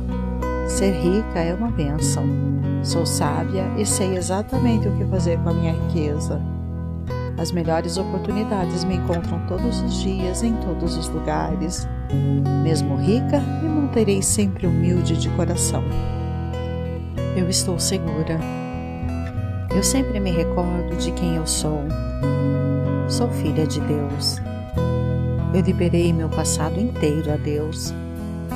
Ser 0.72 0.92
rica 0.92 1.38
é 1.38 1.52
uma 1.52 1.70
bênção. 1.70 2.24
Sou 2.82 3.04
sábia 3.04 3.70
e 3.76 3.84
sei 3.84 4.16
exatamente 4.16 4.88
o 4.88 4.96
que 4.96 5.04
fazer 5.04 5.38
com 5.40 5.50
a 5.50 5.52
minha 5.52 5.74
riqueza. 5.74 6.40
As 7.36 7.52
melhores 7.52 7.98
oportunidades 7.98 8.82
me 8.82 8.96
encontram 8.96 9.38
todos 9.46 9.82
os 9.82 10.00
dias, 10.00 10.42
em 10.42 10.54
todos 10.56 10.96
os 10.96 11.10
lugares. 11.10 11.86
Mesmo 12.64 12.96
rica, 12.96 13.38
me 13.62 13.68
manterei 13.68 14.22
sempre 14.22 14.66
humilde 14.66 15.18
de 15.18 15.28
coração. 15.36 15.84
Eu 17.36 17.50
estou 17.50 17.78
segura. 17.78 18.40
Eu 19.76 19.82
sempre 19.82 20.18
me 20.20 20.30
recordo 20.30 20.96
de 20.96 21.12
quem 21.12 21.36
eu 21.36 21.46
sou. 21.46 21.82
Sou 23.08 23.28
filha 23.28 23.66
de 23.66 23.78
Deus. 23.82 24.40
Eu 25.52 25.60
liberei 25.60 26.14
meu 26.14 26.30
passado 26.30 26.80
inteiro 26.80 27.30
a 27.30 27.36
Deus. 27.36 27.92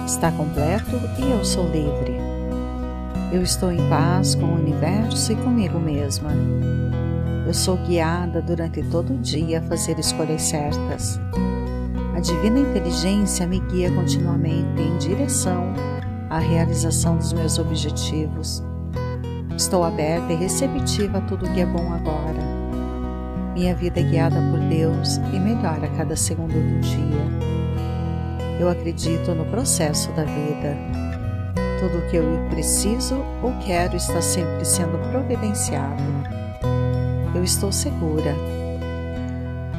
Está 0.06 0.30
completo 0.30 1.00
e 1.18 1.32
eu 1.32 1.44
sou 1.44 1.64
livre. 1.64 2.16
Eu 3.32 3.42
estou 3.42 3.72
em 3.72 3.88
paz 3.88 4.36
com 4.36 4.46
o 4.46 4.54
universo 4.54 5.32
e 5.32 5.34
comigo 5.34 5.80
mesma. 5.80 6.30
Eu 7.44 7.52
sou 7.52 7.76
guiada 7.76 8.40
durante 8.40 8.84
todo 8.84 9.14
o 9.14 9.18
dia 9.18 9.58
a 9.58 9.62
fazer 9.62 9.98
escolhas 9.98 10.42
certas. 10.42 11.20
A 12.14 12.20
divina 12.20 12.60
inteligência 12.60 13.48
me 13.48 13.58
guia 13.58 13.90
continuamente 13.90 14.80
em 14.80 14.96
direção 14.98 15.74
à 16.30 16.38
realização 16.38 17.16
dos 17.16 17.32
meus 17.32 17.58
objetivos. 17.58 18.62
Estou 19.56 19.82
aberta 19.82 20.32
e 20.32 20.36
receptiva 20.36 21.18
a 21.18 21.22
tudo 21.22 21.52
que 21.52 21.60
é 21.60 21.66
bom 21.66 21.92
agora. 21.92 22.46
Minha 23.54 23.74
vida 23.74 23.98
é 23.98 24.04
guiada 24.04 24.36
por 24.52 24.60
Deus 24.68 25.16
e 25.34 25.40
melhora 25.40 25.86
a 25.86 25.96
cada 25.96 26.14
segundo 26.14 26.52
do 26.52 26.80
dia. 26.80 27.55
Eu 28.58 28.70
acredito 28.70 29.34
no 29.34 29.44
processo 29.46 30.10
da 30.12 30.24
vida. 30.24 30.76
Tudo 31.78 31.98
o 31.98 32.10
que 32.10 32.16
eu 32.16 32.24
preciso 32.48 33.16
ou 33.42 33.52
quero 33.64 33.96
está 33.96 34.22
sempre 34.22 34.64
sendo 34.64 34.98
providenciado. 35.10 36.02
Eu 37.34 37.44
estou 37.44 37.70
segura. 37.70 38.34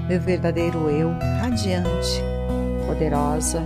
Meu 0.08 0.22
verdadeiro 0.22 0.90
eu, 0.90 1.10
radiante, 1.42 2.22
poderosa, 2.86 3.64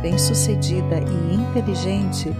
bem-sucedida 0.00 0.98
e 0.98 1.34
inteligente, 1.34 2.32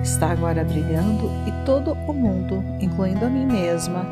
está 0.00 0.30
agora 0.30 0.64
brilhando 0.64 1.28
e 1.46 1.64
todo 1.66 1.92
o 2.06 2.12
mundo, 2.14 2.64
incluindo 2.80 3.24
a 3.24 3.28
mim 3.28 3.46
mesma, 3.46 4.06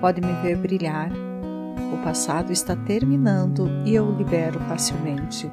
pode 0.00 0.20
me 0.20 0.32
ver 0.42 0.56
brilhar. 0.56 1.10
O 1.92 1.96
passado 2.04 2.52
está 2.52 2.74
terminando 2.74 3.70
e 3.84 3.94
eu 3.94 4.04
o 4.04 4.16
libero 4.16 4.58
facilmente. 4.68 5.50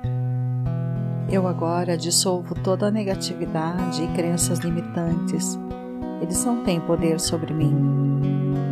Eu 1.30 1.48
agora 1.48 1.98
dissolvo 1.98 2.54
toda 2.54 2.88
a 2.88 2.92
negatividade 2.92 4.04
e 4.04 4.08
crenças 4.10 4.60
limitantes. 4.60 5.58
Eles 6.22 6.46
não 6.46 6.64
têm 6.64 6.80
poder 6.80 7.20
sobre 7.20 7.54
mim. 7.54 7.76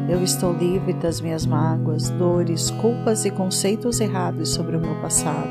Eu 0.08 0.24
estou 0.24 0.54
livre 0.54 0.94
das 0.94 1.20
minhas 1.20 1.46
mágoas, 1.46 2.10
dores, 2.12 2.70
culpas 2.70 3.26
e 3.26 3.32
conceitos 3.32 4.00
errados 4.00 4.50
sobre 4.50 4.78
o 4.78 4.80
meu 4.80 5.02
passado. 5.02 5.50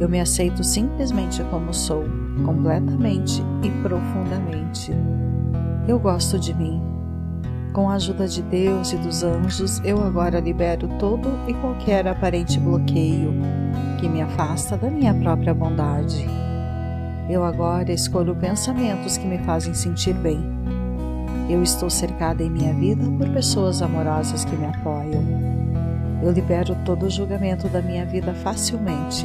Eu 0.00 0.08
me 0.08 0.20
aceito 0.20 0.64
simplesmente 0.64 1.44
como 1.44 1.74
sou, 1.74 2.04
completamente 2.44 3.42
e 3.62 3.70
profundamente. 3.82 4.92
Eu 5.86 5.98
gosto 5.98 6.38
de 6.38 6.54
mim. 6.54 6.91
Com 7.72 7.88
a 7.88 7.94
ajuda 7.94 8.28
de 8.28 8.42
Deus 8.42 8.92
e 8.92 8.98
dos 8.98 9.22
anjos, 9.22 9.80
eu 9.82 10.02
agora 10.04 10.40
libero 10.40 10.88
todo 10.98 11.30
e 11.48 11.54
qualquer 11.54 12.06
aparente 12.06 12.60
bloqueio 12.60 13.32
que 13.98 14.06
me 14.06 14.20
afasta 14.20 14.76
da 14.76 14.90
minha 14.90 15.14
própria 15.14 15.54
bondade. 15.54 16.26
Eu 17.30 17.42
agora 17.42 17.90
escolho 17.90 18.36
pensamentos 18.36 19.16
que 19.16 19.26
me 19.26 19.38
fazem 19.38 19.72
sentir 19.72 20.12
bem. 20.12 20.38
Eu 21.48 21.62
estou 21.62 21.88
cercada 21.88 22.42
em 22.42 22.50
minha 22.50 22.74
vida 22.74 23.04
por 23.16 23.26
pessoas 23.30 23.80
amorosas 23.80 24.44
que 24.44 24.54
me 24.54 24.66
apoiam. 24.66 25.24
Eu 26.22 26.30
libero 26.30 26.76
todo 26.84 27.06
o 27.06 27.10
julgamento 27.10 27.68
da 27.68 27.80
minha 27.80 28.04
vida 28.04 28.34
facilmente. 28.34 29.24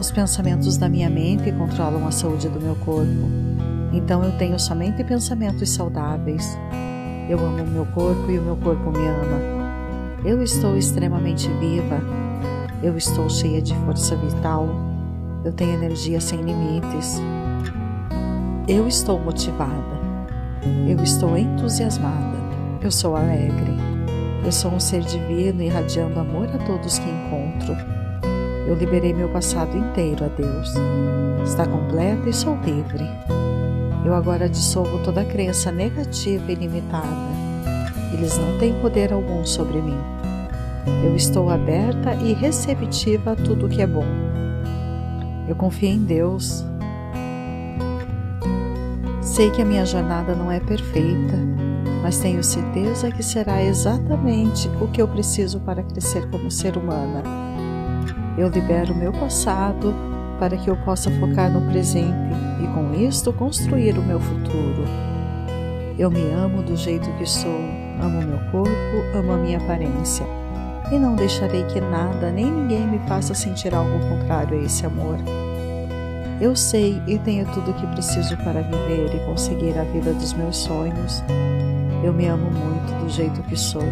Os 0.00 0.10
pensamentos 0.10 0.76
da 0.76 0.88
minha 0.88 1.08
mente 1.08 1.52
controlam 1.52 2.04
a 2.04 2.10
saúde 2.10 2.48
do 2.48 2.60
meu 2.60 2.74
corpo. 2.76 3.55
Então 3.92 4.22
eu 4.22 4.32
tenho 4.38 4.58
somente 4.58 5.02
pensamentos 5.04 5.70
saudáveis. 5.70 6.58
Eu 7.28 7.38
amo 7.44 7.62
o 7.62 7.66
meu 7.66 7.86
corpo 7.86 8.30
e 8.30 8.38
o 8.38 8.42
meu 8.42 8.56
corpo 8.56 8.90
me 8.90 9.06
ama. 9.06 9.56
Eu 10.24 10.42
estou 10.42 10.76
extremamente 10.76 11.48
viva. 11.60 12.00
Eu 12.82 12.96
estou 12.96 13.28
cheia 13.28 13.60
de 13.62 13.74
força 13.84 14.16
vital. 14.16 14.68
Eu 15.44 15.52
tenho 15.52 15.74
energia 15.74 16.20
sem 16.20 16.40
limites. 16.42 17.20
Eu 18.68 18.86
estou 18.88 19.18
motivada. 19.18 19.96
Eu 20.88 21.02
estou 21.02 21.36
entusiasmada. 21.36 22.36
Eu 22.80 22.90
sou 22.90 23.16
alegre. 23.16 23.76
Eu 24.44 24.52
sou 24.52 24.72
um 24.72 24.80
ser 24.80 25.02
divino 25.02 25.62
irradiando 25.62 26.20
amor 26.20 26.48
a 26.54 26.58
todos 26.58 26.98
que 26.98 27.08
encontro. 27.08 27.76
Eu 28.66 28.74
liberei 28.74 29.12
meu 29.12 29.28
passado 29.28 29.76
inteiro 29.76 30.24
a 30.24 30.28
Deus. 30.28 30.74
Está 31.44 31.66
completa 31.66 32.28
e 32.28 32.32
sou 32.32 32.56
livre. 32.64 33.04
Eu 34.06 34.14
agora 34.14 34.48
dissolvo 34.48 35.02
toda 35.02 35.24
crença 35.24 35.72
negativa 35.72 36.52
e 36.52 36.54
limitada. 36.54 37.08
Eles 38.12 38.38
não 38.38 38.56
têm 38.56 38.72
poder 38.80 39.12
algum 39.12 39.44
sobre 39.44 39.82
mim. 39.82 39.98
Eu 41.04 41.16
estou 41.16 41.50
aberta 41.50 42.14
e 42.14 42.32
receptiva 42.32 43.32
a 43.32 43.34
tudo 43.34 43.68
que 43.68 43.82
é 43.82 43.86
bom. 43.86 44.06
Eu 45.48 45.56
confio 45.56 45.88
em 45.88 46.04
Deus. 46.04 46.64
Sei 49.20 49.50
que 49.50 49.60
a 49.60 49.64
minha 49.64 49.84
jornada 49.84 50.36
não 50.36 50.52
é 50.52 50.60
perfeita, 50.60 51.36
mas 52.00 52.16
tenho 52.20 52.44
certeza 52.44 53.10
que 53.10 53.24
será 53.24 53.60
exatamente 53.60 54.68
o 54.80 54.86
que 54.86 55.02
eu 55.02 55.08
preciso 55.08 55.58
para 55.58 55.82
crescer 55.82 56.30
como 56.30 56.48
ser 56.48 56.76
humana. 56.76 57.24
Eu 58.38 58.46
libero 58.50 58.94
meu 58.94 59.10
passado 59.10 59.92
para 60.38 60.56
que 60.56 60.68
eu 60.68 60.76
possa 60.78 61.10
focar 61.18 61.50
no 61.50 61.70
presente 61.70 62.14
e, 62.62 62.66
com 62.68 62.94
isto, 62.94 63.32
construir 63.32 63.98
o 63.98 64.02
meu 64.02 64.20
futuro. 64.20 64.84
Eu 65.98 66.10
me 66.10 66.30
amo 66.30 66.62
do 66.62 66.76
jeito 66.76 67.10
que 67.18 67.26
sou, 67.26 67.60
amo 68.00 68.22
meu 68.22 68.38
corpo, 68.50 69.16
amo 69.16 69.32
a 69.32 69.36
minha 69.36 69.58
aparência 69.58 70.26
e 70.92 70.98
não 70.98 71.16
deixarei 71.16 71.64
que 71.64 71.80
nada 71.80 72.30
nem 72.30 72.50
ninguém 72.50 72.86
me 72.86 72.98
faça 73.08 73.34
sentir 73.34 73.74
algo 73.74 73.98
contrário 74.08 74.58
a 74.58 74.62
esse 74.62 74.86
amor. 74.86 75.18
Eu 76.40 76.54
sei 76.54 77.00
e 77.06 77.18
tenho 77.18 77.46
tudo 77.52 77.70
o 77.70 77.74
que 77.74 77.86
preciso 77.88 78.36
para 78.38 78.60
viver 78.62 79.14
e 79.14 79.26
conseguir 79.26 79.76
a 79.78 79.84
vida 79.84 80.12
dos 80.12 80.34
meus 80.34 80.58
sonhos. 80.58 81.22
Eu 82.04 82.12
me 82.12 82.26
amo 82.26 82.50
muito 82.50 83.04
do 83.04 83.08
jeito 83.08 83.42
que 83.44 83.56
sou, 83.56 83.82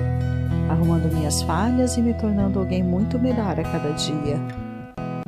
arrumando 0.69 1.13
minhas 1.13 1.43
falhas 1.43 1.97
e 1.97 2.03
me 2.03 2.13
tornando 2.15 2.59
alguém 2.59 2.83
muito 2.83 3.19
melhor 3.19 3.59
a 3.59 3.63
cada 3.63 3.91
dia. 3.93 4.64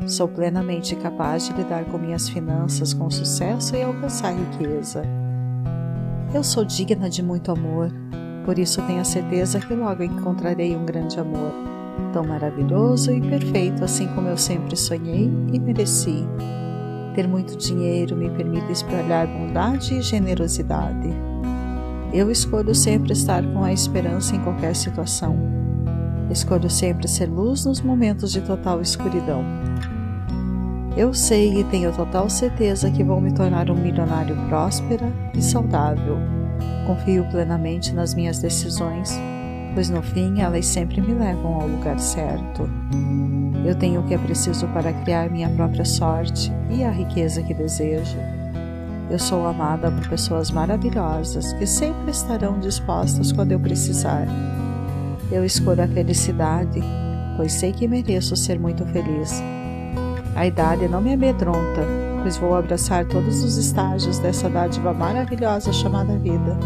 Sou 0.06 0.28
plenamente 0.28 0.94
capaz 0.94 1.46
de 1.46 1.52
lidar 1.52 1.84
com 1.86 1.98
minhas 1.98 2.28
finanças 2.28 2.94
com 2.94 3.10
sucesso 3.10 3.74
e 3.74 3.82
alcançar 3.82 4.32
riqueza. 4.32 5.02
Eu 6.32 6.44
sou 6.44 6.64
digna 6.64 7.10
de 7.10 7.24
muito 7.24 7.50
amor, 7.50 7.90
por 8.44 8.56
isso 8.56 8.80
tenho 8.82 9.00
a 9.00 9.04
certeza 9.04 9.58
que 9.58 9.74
logo 9.74 10.04
encontrarei 10.04 10.76
um 10.76 10.86
grande 10.86 11.18
amor, 11.18 11.52
tão 12.12 12.24
maravilhoso 12.24 13.10
e 13.10 13.20
perfeito 13.20 13.82
assim 13.82 14.06
como 14.14 14.28
eu 14.28 14.36
sempre 14.36 14.76
sonhei 14.76 15.28
e 15.52 15.58
mereci. 15.58 16.24
Ter 17.16 17.26
muito 17.26 17.56
dinheiro 17.56 18.14
me 18.14 18.30
permite 18.30 18.70
espalhar 18.70 19.26
bondade 19.26 19.92
e 19.92 20.02
generosidade. 20.02 21.08
Eu 22.12 22.30
escolho 22.30 22.76
sempre 22.76 23.12
estar 23.12 23.42
com 23.52 23.64
a 23.64 23.72
esperança 23.72 24.36
em 24.36 24.40
qualquer 24.40 24.76
situação. 24.76 25.36
Escolho 26.30 26.70
sempre 26.70 27.08
ser 27.08 27.26
luz 27.26 27.64
nos 27.64 27.80
momentos 27.80 28.30
de 28.30 28.40
total 28.40 28.80
escuridão. 28.80 29.44
Eu 30.96 31.12
sei 31.12 31.60
e 31.60 31.64
tenho 31.64 31.92
total 31.92 32.30
certeza 32.30 32.90
que 32.90 33.04
vou 33.04 33.20
me 33.20 33.32
tornar 33.32 33.70
um 33.70 33.74
milionário 33.74 34.34
próspera 34.48 35.12
e 35.34 35.42
saudável 35.42 36.36
Confio 36.86 37.24
plenamente 37.24 37.92
nas 37.92 38.14
minhas 38.14 38.38
decisões, 38.38 39.18
pois 39.74 39.90
no 39.90 40.02
fim 40.02 40.40
elas 40.40 40.64
sempre 40.66 41.00
me 41.00 41.14
levam 41.14 41.54
ao 41.60 41.66
lugar 41.66 41.98
certo. 41.98 42.70
Eu 43.64 43.74
tenho 43.74 44.00
o 44.00 44.04
que 44.04 44.14
é 44.14 44.18
preciso 44.18 44.68
para 44.68 44.92
criar 44.92 45.28
minha 45.28 45.50
própria 45.50 45.84
sorte 45.84 46.52
e 46.70 46.84
a 46.84 46.90
riqueza 46.90 47.42
que 47.42 47.52
desejo. 47.52 48.16
Eu 49.10 49.18
sou 49.18 49.46
amada 49.46 49.90
por 49.90 50.08
pessoas 50.08 50.52
maravilhosas 50.52 51.52
que 51.54 51.66
sempre 51.66 52.12
estarão 52.12 52.60
dispostas 52.60 53.32
quando 53.32 53.50
eu 53.50 53.58
precisar. 53.58 54.26
Eu 55.30 55.44
escolho 55.44 55.82
a 55.82 55.88
felicidade, 55.88 56.80
pois 57.36 57.52
sei 57.52 57.72
que 57.72 57.88
mereço 57.88 58.36
ser 58.36 58.60
muito 58.60 58.86
feliz. 58.86 59.42
A 60.36 60.46
idade 60.46 60.86
não 60.86 61.00
me 61.00 61.14
amedronta, 61.14 61.80
pois 62.22 62.36
vou 62.36 62.54
abraçar 62.54 63.06
todos 63.06 63.42
os 63.42 63.56
estágios 63.56 64.18
dessa 64.18 64.50
dádiva 64.50 64.92
maravilhosa 64.92 65.72
chamada 65.72 66.14
vida. 66.18 66.58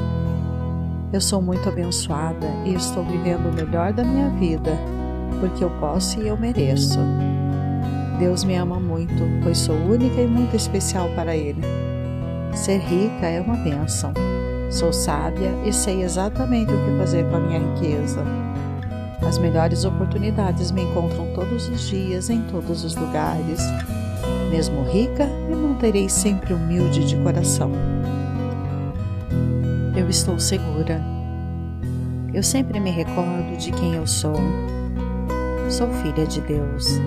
Eu 1.13 1.21
sou 1.21 1.41
muito 1.41 1.69
abençoada 1.69 2.49
e 2.65 2.75
estou 2.75 3.05
vivendo 3.05 3.49
o 3.49 3.53
melhor 3.53 3.93
da 3.93 4.03
minha 4.03 4.29
vida, 4.31 4.73
porque 5.39 5.63
eu 5.63 5.71
posso 5.79 6.21
e 6.21 6.27
eu 6.27 6.37
mereço. 6.37 6.99
Deus 8.19 8.43
me 8.43 8.57
ama 8.57 8.81
muito, 8.81 9.23
pois 9.41 9.59
sou 9.59 9.77
única 9.77 10.21
e 10.21 10.27
muito 10.27 10.57
especial 10.57 11.09
para 11.15 11.37
Ele. 11.37 11.63
Ser 12.53 12.79
rica 12.79 13.27
é 13.27 13.41
uma 13.41 13.57
bênção. 13.57 14.13
Sou 14.69 14.93
sábia 14.93 15.51
e 15.65 15.73
sei 15.73 16.03
exatamente 16.03 16.73
o 16.73 16.85
que 16.85 16.99
fazer 16.99 17.25
com 17.31 17.37
a 17.37 17.41
minha 17.41 17.61
riqueza. 17.61 18.25
As 19.27 19.39
melhores 19.39 19.85
oportunidades 19.85 20.71
me 20.71 20.83
encontram 20.83 21.33
todos 21.35 21.69
os 21.69 21.89
dias, 21.89 22.31
em 22.31 22.43
todos 22.43 22.85
os 22.85 22.97
lugares. 22.97 23.61
Mesmo 24.51 24.83
rica, 24.85 25.27
me 25.49 25.55
manterei 25.55 26.09
sempre 26.09 26.53
humilde 26.55 27.07
de 27.07 27.17
coração. 27.17 27.71
Eu 29.97 30.09
estou 30.09 30.39
segura. 30.39 31.01
Eu 32.33 32.43
sempre 32.43 32.81
me 32.81 32.91
recordo 32.91 33.57
de 33.59 33.71
quem 33.73 33.95
eu 33.95 34.07
sou. 34.07 34.37
Sou 35.69 35.89
filha 36.03 36.27
de 36.27 36.41
Deus. 36.41 36.99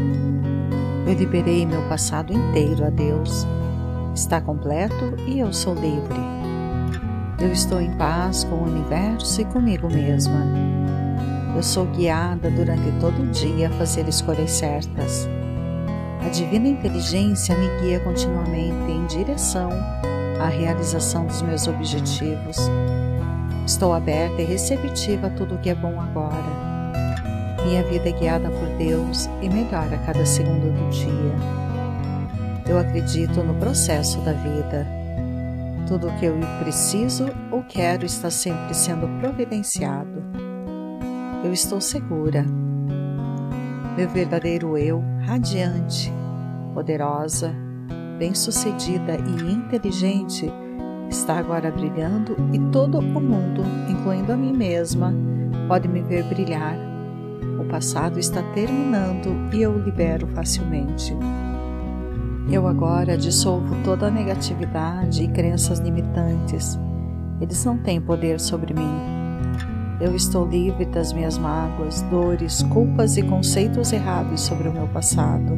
Eu 1.05 1.13
liberei 1.13 1.65
meu 1.65 1.81
passado 1.89 2.31
inteiro 2.31 2.85
a 2.85 2.89
Deus. 2.89 3.45
Está 4.15 4.39
completo 4.39 5.15
e 5.27 5.39
eu 5.39 5.51
sou 5.51 5.73
livre. 5.73 6.19
Eu 7.39 7.51
estou 7.51 7.81
em 7.81 7.91
paz 7.97 8.43
com 8.45 8.55
o 8.55 8.63
universo 8.63 9.41
e 9.41 9.45
comigo 9.45 9.89
mesma. 9.89 10.72
Eu 11.55 11.61
sou 11.61 11.85
guiada 11.85 12.49
durante 12.49 12.91
todo 12.99 13.21
o 13.21 13.27
dia 13.27 13.67
a 13.67 13.71
fazer 13.73 14.07
escolhas 14.07 14.49
certas. 14.51 15.27
A 16.25 16.29
divina 16.29 16.67
inteligência 16.67 17.55
me 17.55 17.67
guia 17.79 17.99
continuamente 17.99 18.91
em 18.91 19.05
direção 19.05 19.69
à 20.41 20.47
realização 20.47 21.27
dos 21.27 21.43
meus 21.43 21.67
objetivos. 21.67 22.57
Estou 23.67 23.93
aberta 23.93 24.41
e 24.41 24.45
receptiva 24.45 25.27
a 25.27 25.29
tudo 25.29 25.55
o 25.55 25.57
que 25.59 25.69
é 25.69 25.75
bom 25.75 25.99
agora. 26.01 26.43
Minha 27.65 27.83
vida 27.83 28.09
é 28.09 28.11
guiada 28.11 28.49
por 28.49 28.67
Deus 28.77 29.29
e 29.41 29.47
melhora 29.47 29.95
a 29.95 29.99
cada 29.99 30.25
segundo 30.25 30.73
do 30.73 30.89
dia. 30.89 31.63
Eu 32.67 32.79
acredito 32.79 33.43
no 33.43 33.53
processo 33.55 34.19
da 34.21 34.33
vida. 34.33 34.87
Tudo 35.87 36.07
o 36.07 36.17
que 36.17 36.25
eu 36.25 36.35
preciso 36.61 37.29
ou 37.51 37.63
quero 37.63 38.05
está 38.05 38.31
sempre 38.31 38.73
sendo 38.73 39.07
providenciado. 39.19 40.42
Eu 41.43 41.51
estou 41.51 41.81
segura. 41.81 42.45
Meu 43.97 44.09
verdadeiro 44.09 44.77
eu, 44.77 45.03
radiante, 45.25 46.11
poderosa, 46.73 47.53
bem-sucedida 48.17 49.17
e 49.17 49.51
inteligente, 49.51 50.49
está 51.09 51.37
agora 51.37 51.69
brilhando 51.69 52.37
e 52.53 52.59
todo 52.71 52.97
o 52.99 53.21
mundo, 53.21 53.61
incluindo 53.89 54.31
a 54.31 54.37
mim 54.37 54.53
mesma, 54.53 55.13
pode 55.67 55.89
me 55.89 56.01
ver 56.01 56.23
brilhar. 56.23 56.77
O 57.59 57.65
passado 57.65 58.19
está 58.19 58.41
terminando 58.53 59.53
e 59.53 59.61
eu 59.61 59.71
o 59.71 59.79
libero 59.79 60.27
facilmente. 60.27 61.13
Eu 62.49 62.67
agora 62.67 63.17
dissolvo 63.17 63.75
toda 63.83 64.07
a 64.07 64.11
negatividade 64.11 65.23
e 65.23 65.27
crenças 65.27 65.79
limitantes. 65.79 66.79
Eles 67.41 67.63
não 67.65 67.77
têm 67.77 67.99
poder 67.99 68.39
sobre 68.39 68.73
mim. 68.73 69.12
Eu 70.03 70.17
estou 70.17 70.45
livre 70.45 70.83
das 70.83 71.13
minhas 71.13 71.37
mágoas, 71.37 72.01
dores, 72.01 72.61
culpas 72.63 73.15
e 73.15 73.23
conceitos 73.23 73.93
errados 73.93 74.41
sobre 74.41 74.67
o 74.67 74.73
meu 74.73 74.85
passado. 74.89 75.57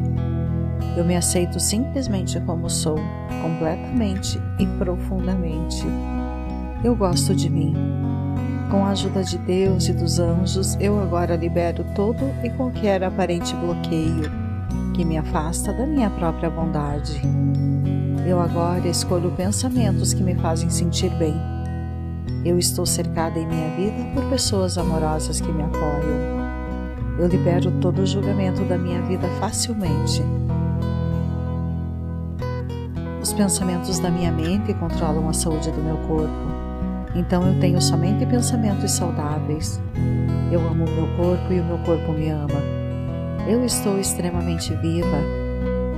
Eu 0.96 1.04
me 1.04 1.16
aceito 1.16 1.58
simplesmente 1.58 2.38
como 2.42 2.70
sou, 2.70 2.96
completamente 3.42 4.40
e 4.60 4.64
profundamente. 4.78 5.84
Eu 6.84 6.94
gosto 6.94 7.34
de 7.34 7.50
mim. 7.50 7.74
Com 8.70 8.84
a 8.84 8.90
ajuda 8.90 9.24
de 9.24 9.36
Deus 9.36 9.88
e 9.88 9.92
dos 9.92 10.20
anjos, 10.20 10.76
eu 10.78 11.02
agora 11.02 11.34
libero 11.34 11.84
todo 11.96 12.24
e 12.44 12.50
qualquer 12.50 13.02
aparente 13.02 13.52
bloqueio 13.56 14.30
que 14.94 15.04
me 15.04 15.18
afasta 15.18 15.72
da 15.72 15.84
minha 15.84 16.08
própria 16.08 16.48
bondade. 16.48 17.20
Eu 18.24 18.40
agora 18.40 18.86
escolho 18.86 19.32
pensamentos 19.32 20.14
que 20.14 20.22
me 20.22 20.36
fazem 20.36 20.70
sentir 20.70 21.10
bem. 21.16 21.55
Eu 22.46 22.60
estou 22.60 22.86
cercada 22.86 23.40
em 23.40 23.44
minha 23.44 23.68
vida 23.70 24.08
por 24.14 24.22
pessoas 24.30 24.78
amorosas 24.78 25.40
que 25.40 25.50
me 25.50 25.64
apoiam. 25.64 26.46
Eu 27.18 27.26
libero 27.26 27.72
todo 27.80 28.02
o 28.02 28.06
julgamento 28.06 28.62
da 28.66 28.78
minha 28.78 29.02
vida 29.02 29.26
facilmente. 29.40 30.22
Os 33.20 33.32
pensamentos 33.32 33.98
da 33.98 34.12
minha 34.12 34.30
mente 34.30 34.72
controlam 34.74 35.28
a 35.28 35.32
saúde 35.32 35.72
do 35.72 35.82
meu 35.82 35.96
corpo. 36.06 36.30
Então 37.16 37.42
eu 37.42 37.58
tenho 37.58 37.82
somente 37.82 38.24
pensamentos 38.24 38.92
saudáveis. 38.92 39.80
Eu 40.52 40.60
amo 40.60 40.84
o 40.84 40.90
meu 40.90 41.16
corpo 41.16 41.52
e 41.52 41.58
o 41.58 41.64
meu 41.64 41.78
corpo 41.78 42.12
me 42.12 42.28
ama. 42.28 42.62
Eu 43.48 43.64
estou 43.64 43.98
extremamente 43.98 44.72
viva. 44.74 45.18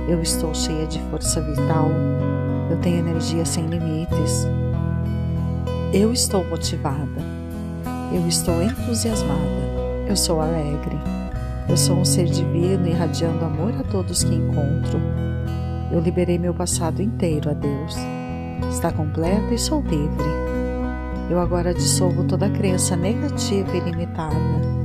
Eu 0.07 0.19
estou 0.19 0.51
cheia 0.55 0.87
de 0.87 0.99
força 1.11 1.41
vital. 1.41 1.91
Eu 2.71 2.77
tenho 2.77 2.97
energia 2.97 3.45
sem 3.45 3.67
limites. 3.67 4.47
Eu 5.93 6.11
estou 6.13 6.43
motivada. 6.45 7.21
Eu 8.13 8.27
estou 8.27 8.61
entusiasmada. 8.61 9.39
Eu 10.07 10.15
sou 10.15 10.41
alegre. 10.41 10.97
Eu 11.67 11.77
sou 11.77 11.97
um 11.97 12.05
ser 12.05 12.25
divino 12.25 12.87
irradiando 12.87 13.45
amor 13.45 13.73
a 13.79 13.83
todos 13.83 14.23
que 14.23 14.33
encontro. 14.33 14.99
Eu 15.91 15.99
liberei 15.99 16.37
meu 16.37 16.53
passado 16.53 17.01
inteiro 17.01 17.49
a 17.49 17.53
Deus. 17.53 17.95
Está 18.71 18.91
completa 18.91 19.53
e 19.53 19.57
sou 19.57 19.81
livre. 19.81 20.29
Eu 21.29 21.39
agora 21.39 21.73
dissolvo 21.73 22.23
toda 22.23 22.49
crença 22.49 22.95
negativa 22.95 23.75
e 23.75 23.79
limitada 23.79 24.79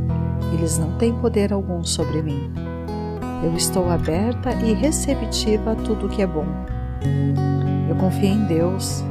eles 0.54 0.78
não 0.78 0.96
têm 0.96 1.12
poder 1.14 1.52
algum 1.52 1.84
sobre 1.84 2.22
mim. 2.22 2.50
Eu 3.42 3.54
estou 3.54 3.90
aberta 3.90 4.52
e 4.64 4.72
receptiva 4.72 5.72
a 5.72 5.76
tudo 5.76 6.08
que 6.08 6.22
é 6.22 6.26
bom. 6.26 6.46
Eu 7.88 7.96
confio 7.96 8.30
em 8.30 8.44
Deus. 8.46 9.04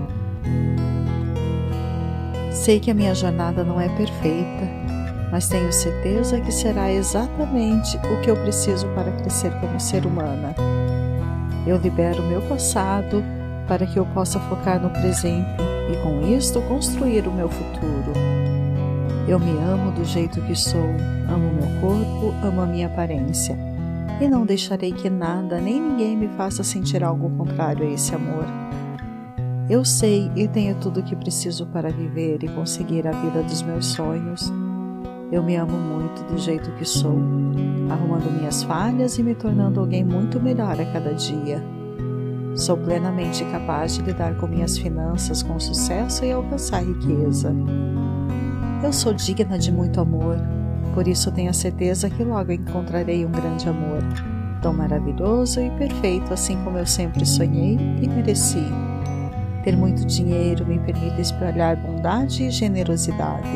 Sei 2.63 2.80
que 2.80 2.89
a 2.89 2.93
minha 2.93 3.13
jornada 3.13 3.62
não 3.62 3.78
é 3.78 3.89
perfeita, 3.89 4.69
mas 5.30 5.49
tenho 5.49 5.69
certeza 5.73 6.39
que 6.39 6.49
será 6.49 6.89
exatamente 6.89 7.97
o 7.97 8.21
que 8.21 8.32
eu 8.32 8.38
preciso 8.38 8.88
para 8.95 9.12
crescer 9.12 9.52
como 9.60 9.78
ser 9.82 10.06
humana. 10.06 10.56
Eu 11.67 11.76
libero 11.76 12.23
meu 12.23 12.41
passado 12.43 13.21
para 13.67 13.86
que 13.86 13.99
eu 13.99 14.06
possa 14.06 14.39
focar 14.39 14.82
no 14.82 14.89
presente 14.91 15.45
e, 15.91 16.02
com 16.04 16.26
isto, 16.26 16.62
construir 16.62 17.28
o 17.28 17.34
meu 17.34 17.49
futuro. 17.49 18.13
Eu 19.28 19.41
me 19.41 19.62
amo 19.62 19.91
do 19.91 20.06
jeito 20.06 20.39
que 20.43 20.56
sou, 20.56 20.89
amo 21.28 21.52
meu 21.52 21.82
corpo, 21.82 22.34
amo 22.47 22.62
a 22.62 22.65
minha 22.65 22.88
aparência. 22.88 23.58
E 24.21 24.28
não 24.30 24.45
deixarei 24.45 24.93
que 24.93 25.10
nada 25.10 25.60
nem 25.60 25.82
ninguém 25.82 26.15
me 26.15 26.30
faça 26.38 26.63
sentir 26.63 27.04
algo 27.04 27.30
contrário 27.32 27.86
a 27.86 27.89
esse 27.89 28.15
amor. 28.15 28.62
Eu 29.69 29.86
sei 29.86 30.30
e 30.36 30.45
tenho 30.45 30.76
tudo 30.76 30.99
o 30.99 31.04
que 31.04 31.15
preciso 31.15 31.65
para 31.67 31.89
viver 31.89 32.43
e 32.43 32.49
conseguir 32.49 33.08
a 33.08 33.12
vida 33.12 33.41
dos 33.43 33.62
meus 33.62 33.86
sonhos. 33.86 34.52
Eu 35.32 35.41
me 35.41 35.56
amo 35.56 35.78
muito 35.78 36.21
do 36.26 36.38
jeito 36.38 36.69
que 36.73 36.84
sou, 36.84 37.17
arrumando 37.89 38.30
minhas 38.30 38.62
falhas 38.63 39.17
e 39.17 39.23
me 39.23 39.34
tornando 39.34 39.80
alguém 39.80 40.04
muito 40.04 40.39
melhor 40.39 40.80
a 40.80 40.86
cada 40.91 41.13
dia. 41.13 41.63
Sou 42.56 42.76
plenamente 42.76 43.43
capaz 43.45 43.95
de 43.95 44.02
lidar 44.02 44.36
com 44.36 44.47
minhas 44.47 44.78
finanças 44.78 45.41
com 45.41 45.58
sucesso 45.60 46.26
e 46.26 46.32
alcançar 46.32 46.84
riqueza. 46.84 47.56
Eu 48.84 48.91
sou 48.91 49.13
digna 49.13 49.58
de 49.58 49.71
muito 49.71 50.02
amor, 50.02 50.36
por 50.93 51.08
isso 51.08 51.32
tenho 51.32 51.49
a 51.49 51.54
certeza 51.54 52.10
que 52.10 52.23
logo 52.23 52.52
encontrarei 52.52 53.26
um 53.26 53.32
grande 53.32 53.67
amor, 53.69 54.04
tão 54.62 54.73
maravilhoso 54.73 55.62
e 55.62 55.69
perfeito 55.71 56.34
assim 56.34 56.62
como 56.63 56.78
eu 56.78 56.86
sempre 56.86 57.26
sonhei 57.26 57.78
e 58.02 58.08
mereci. 58.10 58.67
Ter 59.63 59.78
muito 59.78 60.06
dinheiro 60.06 60.65
me 60.65 60.78
permite 60.78 61.21
espalhar 61.21 61.78
bondade 61.78 62.43
e 62.43 62.52
generosidade. 62.52 63.47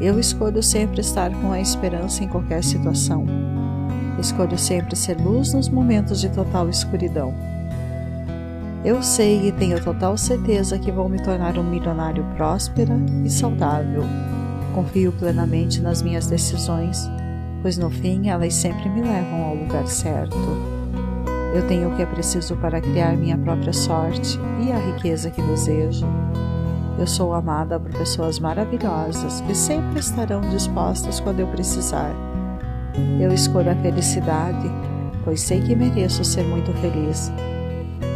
Eu 0.00 0.18
escolho 0.18 0.62
sempre 0.62 1.00
estar 1.00 1.30
com 1.40 1.52
a 1.52 1.60
esperança 1.60 2.22
em 2.22 2.28
qualquer 2.28 2.62
situação. 2.62 3.26
Escolho 4.18 4.56
sempre 4.56 4.94
ser 4.94 5.20
luz 5.20 5.52
nos 5.52 5.68
momentos 5.68 6.20
de 6.20 6.28
total 6.28 6.68
escuridão. 6.68 7.34
Eu 8.84 9.02
sei 9.02 9.48
e 9.48 9.52
tenho 9.52 9.82
total 9.82 10.16
certeza 10.16 10.78
que 10.78 10.90
vou 10.90 11.08
me 11.08 11.22
tornar 11.22 11.56
um 11.58 11.62
milionário 11.62 12.24
próspero 12.36 12.94
e 13.24 13.30
saudável. 13.30 14.02
Confio 14.74 15.12
plenamente 15.12 15.80
nas 15.80 16.02
minhas 16.02 16.26
decisões, 16.26 17.08
pois 17.60 17.76
no 17.76 17.90
fim 17.90 18.28
elas 18.28 18.54
sempre 18.54 18.88
me 18.88 19.02
levam 19.02 19.42
ao 19.42 19.54
lugar 19.54 19.86
certo. 19.86 20.36
Eu 21.54 21.66
tenho 21.66 21.90
o 21.90 21.96
que 21.96 22.02
é 22.02 22.06
preciso 22.06 22.56
para 22.56 22.80
criar 22.80 23.16
minha 23.16 23.36
própria 23.36 23.72
sorte 23.72 24.38
e 24.60 24.72
a 24.72 24.78
riqueza 24.78 25.30
que 25.30 25.42
desejo. 25.42 26.06
Eu 26.98 27.06
sou 27.06 27.34
amada 27.34 27.78
por 27.78 27.90
pessoas 27.90 28.38
maravilhosas 28.38 29.40
que 29.42 29.54
sempre 29.54 30.00
estarão 30.00 30.40
dispostas 30.40 31.20
quando 31.20 31.40
eu 31.40 31.46
precisar. 31.48 32.12
Eu 33.20 33.32
escolho 33.32 33.70
a 33.70 33.76
felicidade, 33.76 34.70
pois 35.24 35.40
sei 35.40 35.60
que 35.60 35.74
mereço 35.74 36.24
ser 36.24 36.44
muito 36.44 36.72
feliz 36.74 37.32